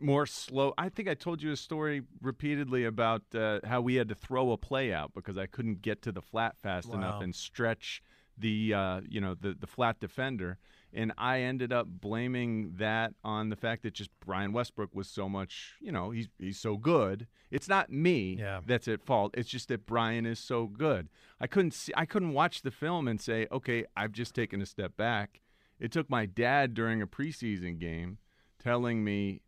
[0.00, 0.74] more slow.
[0.76, 4.52] I think I told you a story repeatedly about uh, how we had to throw
[4.52, 8.02] a play out because I couldn't get to the flat fast enough and stretch
[8.36, 10.58] the uh, you know the the flat defender,
[10.92, 15.28] and I ended up blaming that on the fact that just Brian Westbrook was so
[15.28, 17.26] much you know he's he's so good.
[17.50, 18.60] It's not me Yeah.
[18.64, 19.34] that's at fault.
[19.36, 21.08] It's just that Brian is so good.
[21.40, 24.66] I couldn't see I couldn't watch the film and say okay I've just taken a
[24.66, 25.40] step back.
[25.80, 28.18] It took my dad during a preseason game
[28.62, 29.42] telling me.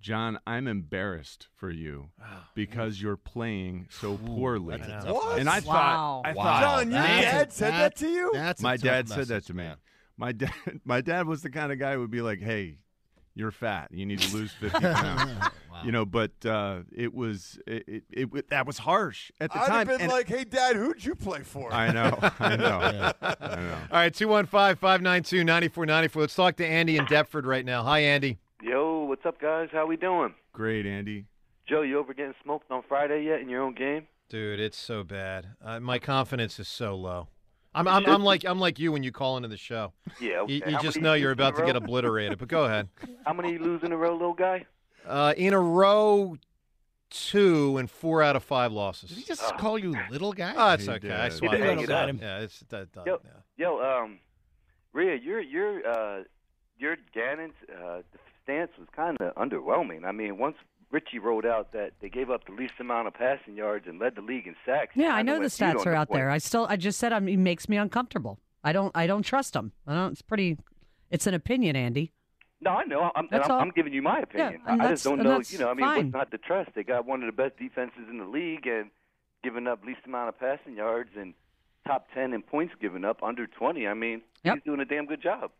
[0.00, 2.10] John, I'm embarrassed for you
[2.54, 4.76] because you're playing so poorly.
[4.76, 5.38] that's a tough What?
[5.38, 6.22] And I Wow.
[6.22, 6.42] thought, I Wow.
[6.44, 8.30] thought, John, your That's a- dad said that that's- to you?
[8.34, 9.62] That's a my tough dad said that message, to me.
[9.64, 9.76] man.
[10.16, 10.52] My dad,
[10.84, 12.78] my dad was the kind of guy who would be like, "Hey,
[13.34, 13.88] you're fat.
[13.92, 15.32] You need to lose 50 pounds."
[15.84, 19.64] You know, but uh, it was it, it, it that was harsh at the time.
[19.64, 19.76] I'd time.
[19.78, 23.12] have been and- like, "Hey, Dad, who'd you play for?" I know, I know, Yeah.
[23.40, 23.78] I know.
[23.90, 26.22] All right, 215 592 9494.
[26.22, 27.82] Let's talk to Andy in Deptford right now.
[27.82, 28.38] Hi, Andy.
[29.06, 29.68] Yo, what's up, guys?
[29.70, 30.34] How we doing?
[30.52, 31.26] Great, Andy.
[31.68, 34.08] Joe, you over getting smoked on Friday yet in your own game?
[34.28, 35.46] Dude, it's so bad.
[35.64, 37.28] Uh, my confidence is so low.
[37.72, 39.92] I'm, I'm, I'm like I'm like you when you call into the show.
[40.20, 40.54] Yeah, okay.
[40.54, 42.38] You, you just know you're lose in a about to get obliterated.
[42.38, 42.88] But go ahead.
[43.24, 44.66] How many you lose in a row, little guy?
[45.06, 46.36] Uh, in a row,
[47.08, 49.10] two and four out of five losses.
[49.10, 50.52] Did he just call you little guy?
[50.56, 50.98] Oh, it's okay.
[50.98, 51.12] did.
[51.12, 51.60] I He swat did.
[51.60, 51.78] it.
[51.78, 52.12] He got.
[52.20, 52.92] Yeah, it's that.
[52.92, 53.30] that Yo, yeah.
[53.56, 54.18] yo, um,
[54.92, 56.24] Rhea, your your uh
[56.76, 58.00] your Gannon's uh
[58.46, 60.04] stance was kind of underwhelming.
[60.04, 60.56] I mean, once
[60.92, 64.14] Richie rolled out that they gave up the least amount of passing yards and led
[64.14, 64.92] the league in sacks.
[64.94, 66.30] Yeah, I know the stats are the out there.
[66.30, 68.38] I still, I just said I'm, he makes me uncomfortable.
[68.62, 69.72] I don't, I don't trust him.
[69.86, 70.12] I don't.
[70.12, 70.58] It's pretty.
[71.10, 72.12] It's an opinion, Andy.
[72.60, 73.10] No, I know.
[73.14, 73.50] I'm, I'm.
[73.52, 74.60] I'm giving you my opinion.
[74.66, 75.40] and I just don't know.
[75.46, 76.04] You know, I mean, fine.
[76.06, 76.70] what's not to trust?
[76.74, 78.90] They got one of the best defenses in the league and
[79.44, 81.34] giving up least amount of passing yards and
[81.86, 83.86] top ten in points given up, under twenty.
[83.86, 84.54] I mean, Yep.
[84.54, 85.50] he's doing a damn good job.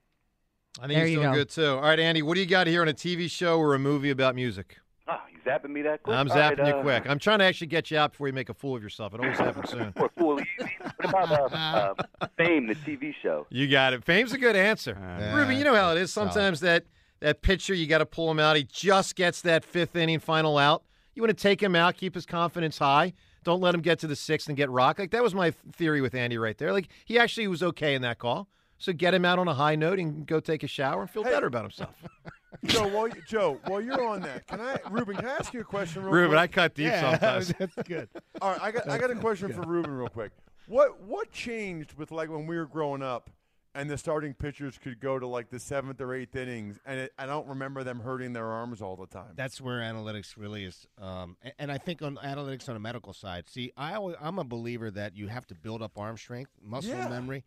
[0.79, 1.39] I think There he's you doing go.
[1.39, 1.66] good too.
[1.66, 4.11] All right, Andy, what do you got here on a TV show or a movie
[4.11, 4.77] about music?
[5.09, 6.16] Oh, you zapping me that quick?
[6.16, 7.09] I'm zapping right, you uh, quick.
[7.09, 9.14] I'm trying to actually get you out before you make a fool of yourself.
[9.14, 9.93] It always happens soon.
[9.97, 10.70] For fool easy.
[11.01, 13.47] What about uh, uh, Fame, the TV show?
[13.51, 14.05] You got it.
[14.05, 14.95] Fame's a good answer.
[15.35, 16.12] Ruben, you know how it is.
[16.12, 16.85] Sometimes that
[17.20, 18.57] that pitcher, you got to pull him out.
[18.57, 20.83] He just gets that fifth inning final out.
[21.14, 23.14] You want to take him out, keep his confidence high.
[23.43, 24.99] Don't let him get to the sixth and get rocked.
[24.99, 26.72] Like that was my theory with Andy right there.
[26.72, 28.49] Like he actually was okay in that call.
[28.79, 31.24] So get him out on a high note and go take a shower and feel
[31.24, 31.31] Hey.
[31.31, 31.95] better about himself.
[32.64, 35.16] Joe, while you, Joe, while you're on that, can I, Ruben?
[35.16, 36.03] Can I ask you a question?
[36.03, 36.41] Real Ruben, quick?
[36.41, 37.53] I cut deep sometimes.
[37.59, 38.09] that's good.
[38.41, 40.33] All right, I got I got a question for Ruben real quick.
[40.66, 43.31] What what changed with like when we were growing up
[43.74, 47.12] and the starting pitchers could go to like the seventh or eighth innings and it,
[47.18, 49.33] I don't remember them hurting their arms all the time.
[49.37, 53.12] That's where analytics really is, um, a- and I think on analytics on a medical
[53.12, 53.49] side.
[53.51, 56.91] See, I always, I'm a believer that you have to build up arm strength, muscle
[56.93, 57.09] Yeah.
[57.11, 57.45] memory,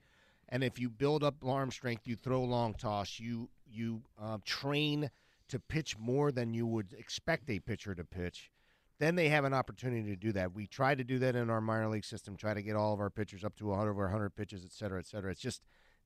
[0.50, 5.10] and if you build up arm strength, you throw long toss, you you uh, train
[5.47, 8.52] to pitch more than you would expect a pitcher to pitch.
[9.00, 10.54] Then they have an opportunity to do that.
[10.54, 12.36] We try to do that in our minor league system.
[12.36, 15.00] Try to get all of our pitchers up to 100 over 100 pitches, et cetera,
[15.00, 15.32] et cetera.
[15.32, 15.64] It's just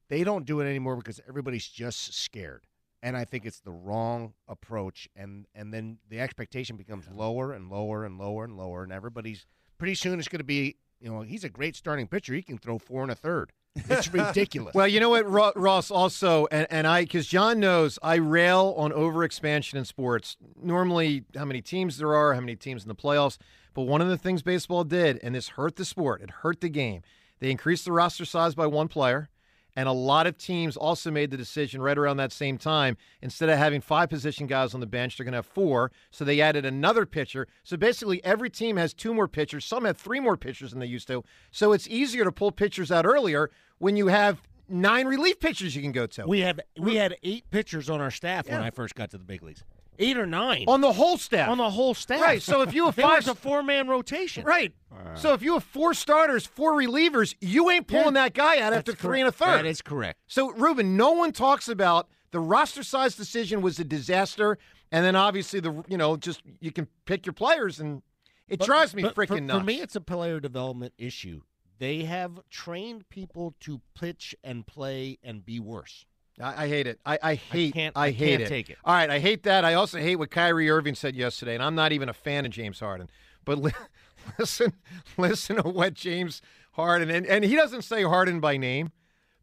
[0.10, 2.68] they don't do it anymore because everybody's just scared
[3.04, 5.08] and I think it's the wrong approach.
[5.16, 9.46] And and then the expectation becomes lower and lower and lower and lower, and everybody's
[9.78, 12.34] pretty soon it's going to be you know he's a great starting pitcher.
[12.34, 13.52] He can throw four and a third.
[13.76, 14.76] It's ridiculous.
[14.76, 18.92] Well, you know what, Ross, also, and, and I, because John knows I rail on
[18.92, 20.38] overexpansion in sports.
[20.62, 23.38] Normally, how many teams there are, how many teams in the playoffs.
[23.74, 26.70] But one of the things baseball did, and this hurt the sport, it hurt the
[26.70, 27.02] game,
[27.40, 29.30] they increased the roster size by one player.
[29.76, 32.96] And a lot of teams also made the decision right around that same time.
[33.22, 35.92] Instead of having five position guys on the bench, they're going to have four.
[36.12, 37.48] So they added another pitcher.
[37.64, 39.66] So basically, every team has two more pitchers.
[39.66, 41.24] Some have three more pitchers than they used to.
[41.52, 43.50] So it's easier to pull pitchers out earlier
[43.80, 46.26] when you have nine relief pitchers you can go to.
[46.26, 49.24] we have we had eight pitchers on our staff when I first got to the
[49.26, 49.64] big leagues.
[50.00, 51.50] Eight or nine on the whole staff.
[51.50, 52.22] on the whole staff.
[52.22, 54.44] Right, so if you have there five- was a four man rotation.
[54.44, 54.74] Right.
[55.16, 58.92] So if you have four starters, four relievers, you ain't pulling that guy out after
[58.92, 59.60] That's three and a third.
[59.60, 60.20] That is correct.
[60.28, 64.58] So, Ruben, no one talks about the roster size decision was a disaster,
[64.92, 68.02] and then obviously the you know just you can pick your players, and
[68.48, 69.60] it But- drives me but for- freaking nuts.
[69.60, 71.42] For me, it's a player development issue.
[71.80, 76.06] They have trained people to pitch and play and be worse.
[76.42, 77.00] I, I hate it.
[77.06, 77.74] I, I hate.
[77.74, 78.48] can't- I, I hate can't it.
[78.50, 78.78] take it.
[78.84, 79.64] All right, I hate that.
[79.66, 82.52] I also hate what Kyrie Irving said yesterday, and I'm not even a fan of
[82.52, 83.10] James Harden.
[83.46, 83.72] But li-
[84.40, 84.74] listen,
[85.18, 88.92] listen to what James Harden, and, and he doesn't say Harden by name,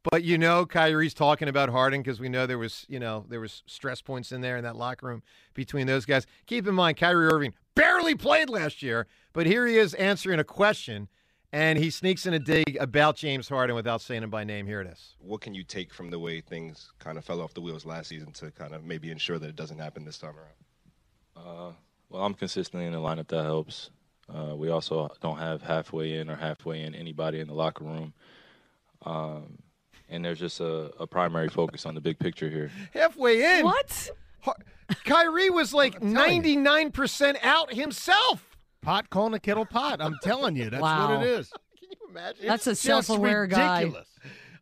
[0.03, 3.41] but you know Kyrie's talking about Harden because we know there was you know there
[3.41, 5.23] was stress points in there in that locker room
[5.55, 6.27] between those guys.
[6.47, 10.45] Keep in mind Kyrie Irving barely played last year, but here he is answering a
[10.45, 11.09] question,
[11.53, 14.67] and he sneaks in a dig about James Harden without saying him by name.
[14.67, 15.15] Here it is.
[15.19, 18.09] What can you take from the way things kind of fell off the wheels last
[18.09, 20.55] season to kind of maybe ensure that it doesn't happen this time around?
[21.37, 21.73] Uh,
[22.09, 23.29] well, I'm consistently in the lineup.
[23.29, 23.91] That helps.
[24.33, 28.13] Uh, we also don't have halfway in or halfway in anybody in the locker room.
[29.05, 29.59] Um,
[30.09, 32.71] and there's just a, a, primary focus on the big picture here.
[32.93, 33.65] Halfway in?
[33.65, 34.11] What?
[35.05, 38.50] Kyrie was like 99% out himself.
[38.83, 40.01] Pot calling a kettle pot.
[40.01, 41.17] I'm telling you, that's wow.
[41.17, 41.51] what it is.
[41.79, 42.47] Can you imagine?
[42.47, 43.91] That's it's a self-aware guy.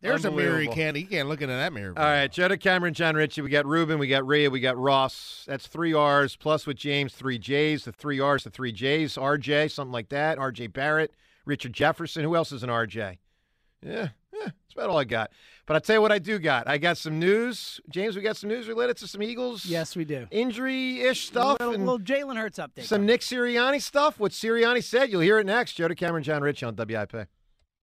[0.01, 0.95] There's a mirror he can't.
[0.95, 1.93] He can't look into that mirror.
[1.97, 3.41] All right, Joe DeCamara, Jon Ritchie.
[3.41, 3.99] We got Ruben.
[3.99, 4.49] We got Rhea.
[4.49, 5.43] We got Ross.
[5.45, 7.83] That's three R's plus with James three J's.
[7.83, 9.15] The three R's, the three J's.
[9.15, 10.37] RJ, something like that.
[10.37, 11.11] RJ Barrett,
[11.45, 12.23] Richard Jefferson.
[12.23, 13.17] Who else is an RJ?
[13.81, 14.09] Yeah,
[14.39, 15.31] yeah, that's about all I got.
[15.65, 16.67] But I'll tell you what I do got.
[16.67, 17.79] I got some news.
[17.89, 19.65] James, we got some news related to some Eagles.
[19.65, 20.27] Yes, we do.
[20.31, 21.59] Injury ish stuff.
[21.59, 22.85] A little, and little Jalen Hurts update.
[22.85, 24.19] Some Nick Sirianni stuff.
[24.19, 25.11] What Sirianni said.
[25.11, 25.73] You'll hear it next.
[25.73, 27.27] Joe DeCamara, John Rich on WIP.